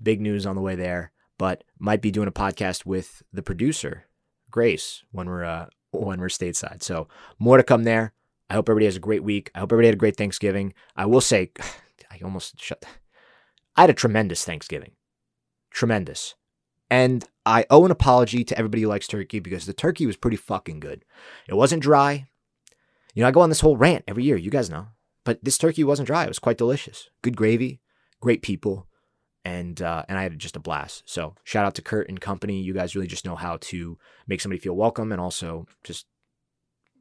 Big 0.02 0.20
news 0.20 0.44
on 0.44 0.56
the 0.56 0.62
way 0.64 0.74
there, 0.74 1.12
but 1.38 1.64
might 1.78 2.02
be 2.02 2.10
doing 2.10 2.28
a 2.28 2.32
podcast 2.32 2.84
with 2.84 3.22
the 3.32 3.44
producer, 3.44 4.06
Grace, 4.50 5.04
when 5.12 5.30
we're 5.30 5.44
uh, 5.44 5.68
when 5.92 6.20
we're 6.20 6.30
stateside. 6.30 6.82
So 6.82 7.08
more 7.38 7.58
to 7.58 7.64
come 7.64 7.84
there. 7.84 8.14
I 8.50 8.56
hope 8.56 8.68
everybody 8.68 8.86
has 8.86 8.96
a 8.96 9.00
great 9.00 9.24
week. 9.24 9.52
I 9.54 9.60
hope 9.60 9.72
everybody 9.72 9.90
had 9.90 9.96
a 9.96 10.00
great 10.00 10.18
Thanksgiving. 10.18 10.74
I 10.96 11.06
will 11.06 11.22
say, 11.22 11.52
I 12.10 12.20
almost 12.24 12.60
shut. 12.60 12.86
I 13.76 13.82
had 13.82 13.92
a 13.92 13.94
tremendous 13.94 14.44
Thanksgiving, 14.44 14.94
tremendous, 15.70 16.34
and 16.90 17.24
I 17.46 17.68
owe 17.70 17.86
an 17.86 17.92
apology 17.92 18.44
to 18.46 18.58
everybody 18.58 18.82
who 18.82 18.90
likes 18.90 19.06
turkey 19.06 19.40
because 19.40 19.68
the 19.68 19.74
turkey 19.74 20.08
was 20.08 20.18
pretty 20.18 20.38
fucking 20.38 20.80
good. 20.80 21.06
It 21.48 21.54
wasn't 21.54 21.84
dry. 21.84 22.30
You 23.16 23.22
know, 23.22 23.28
I 23.28 23.32
go 23.32 23.42
on 23.42 23.50
this 23.50 23.62
whole 23.62 23.78
rant 23.78 24.04
every 24.08 24.24
year, 24.24 24.38
you 24.38 24.52
guys 24.52 24.70
know. 24.70 24.88
But 25.24 25.44
this 25.44 25.58
turkey 25.58 25.84
wasn't 25.84 26.06
dry. 26.06 26.26
It 26.26 26.28
was 26.28 26.38
quite 26.38 26.60
delicious. 26.60 27.10
Good 27.24 27.36
gravy, 27.36 27.82
great 28.22 28.44
people, 28.44 28.88
and 29.44 29.82
uh, 29.82 30.04
and 30.08 30.20
I 30.20 30.24
had 30.24 30.38
just 30.38 30.56
a 30.56 30.60
blast. 30.60 31.04
So 31.08 31.34
shout 31.44 31.66
out 31.66 31.74
to 31.76 31.82
Kurt 31.82 32.08
and 32.10 32.22
company. 32.22 32.62
You 32.62 32.74
guys 32.74 32.96
really 32.96 33.08
just 33.08 33.26
know 33.26 33.36
how 33.36 33.58
to 33.62 33.98
make 34.28 34.42
somebody 34.42 34.60
feel 34.60 34.76
welcome 34.76 35.12
and 35.12 35.20
also 35.20 35.66
just 35.84 36.06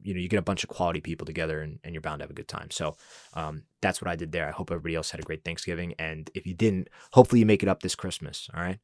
you 0.05 0.13
know, 0.13 0.19
you 0.19 0.29
get 0.29 0.37
a 0.37 0.43
bunch 0.43 0.63
of 0.63 0.69
quality 0.69 1.01
people 1.01 1.25
together 1.25 1.61
and, 1.61 1.79
and 1.83 1.93
you're 1.93 2.01
bound 2.01 2.19
to 2.19 2.23
have 2.23 2.29
a 2.29 2.35
good 2.35 2.47
time. 2.47 2.69
So 2.69 2.95
um, 3.33 3.63
that's 3.81 4.01
what 4.01 4.09
I 4.09 4.15
did 4.15 4.31
there. 4.31 4.47
I 4.47 4.51
hope 4.51 4.69
everybody 4.69 4.93
else 4.93 5.09
had 5.09 5.19
a 5.19 5.23
great 5.23 5.43
Thanksgiving. 5.43 5.95
And 5.97 6.29
if 6.35 6.45
you 6.45 6.53
didn't, 6.53 6.89
hopefully 7.13 7.39
you 7.39 7.45
make 7.45 7.63
it 7.63 7.69
up 7.69 7.81
this 7.81 7.95
Christmas. 7.95 8.47
All 8.53 8.61
right. 8.61 8.77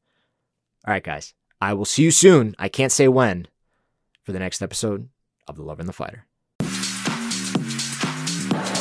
All 0.84 0.92
right, 0.92 1.04
guys. 1.04 1.34
I 1.60 1.74
will 1.74 1.84
see 1.84 2.02
you 2.02 2.10
soon. 2.10 2.56
I 2.58 2.68
can't 2.68 2.90
say 2.90 3.06
when 3.06 3.46
for 4.24 4.32
the 4.32 4.40
next 4.40 4.62
episode 4.62 5.10
of 5.46 5.54
The 5.54 5.62
Lover 5.62 5.80
and 5.80 5.88
the 5.88 5.92
Fighter. 5.92 6.26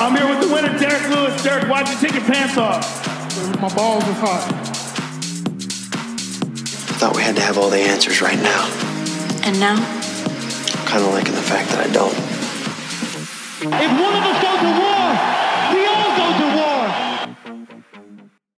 I'm 0.02 0.18
here 0.18 0.28
with 0.28 0.42
the 0.42 0.52
winner, 0.52 0.76
Derrick 0.80 1.08
Lewis. 1.10 1.44
Derek, 1.44 1.70
why'd 1.70 1.88
you 1.88 1.96
take 1.96 2.14
your 2.14 2.24
pants 2.24 2.58
off? 2.58 2.82
My 3.62 3.70
balls 3.76 4.04
was 4.04 4.18
hot. 4.18 4.52
I 6.90 6.98
thought 6.98 7.16
we 7.16 7.22
had 7.22 7.36
to 7.36 7.42
have 7.44 7.60
all 7.60 7.70
the 7.70 7.78
answers 7.78 8.20
right 8.20 8.40
now. 8.42 8.66
And 9.46 9.60
now? 9.60 9.76
I'm 9.78 10.86
kind 10.88 11.06
of 11.06 11.14
liking 11.14 11.36
the 11.36 11.42
fact 11.46 11.70
that 11.70 11.86
I 11.88 11.94
don't. 11.94 12.18
If 13.62 13.92
one 14.02 14.14
of 14.18 14.24
us 14.26 14.42
goes 14.42 14.58
to 14.58 14.74
war, 14.82 14.91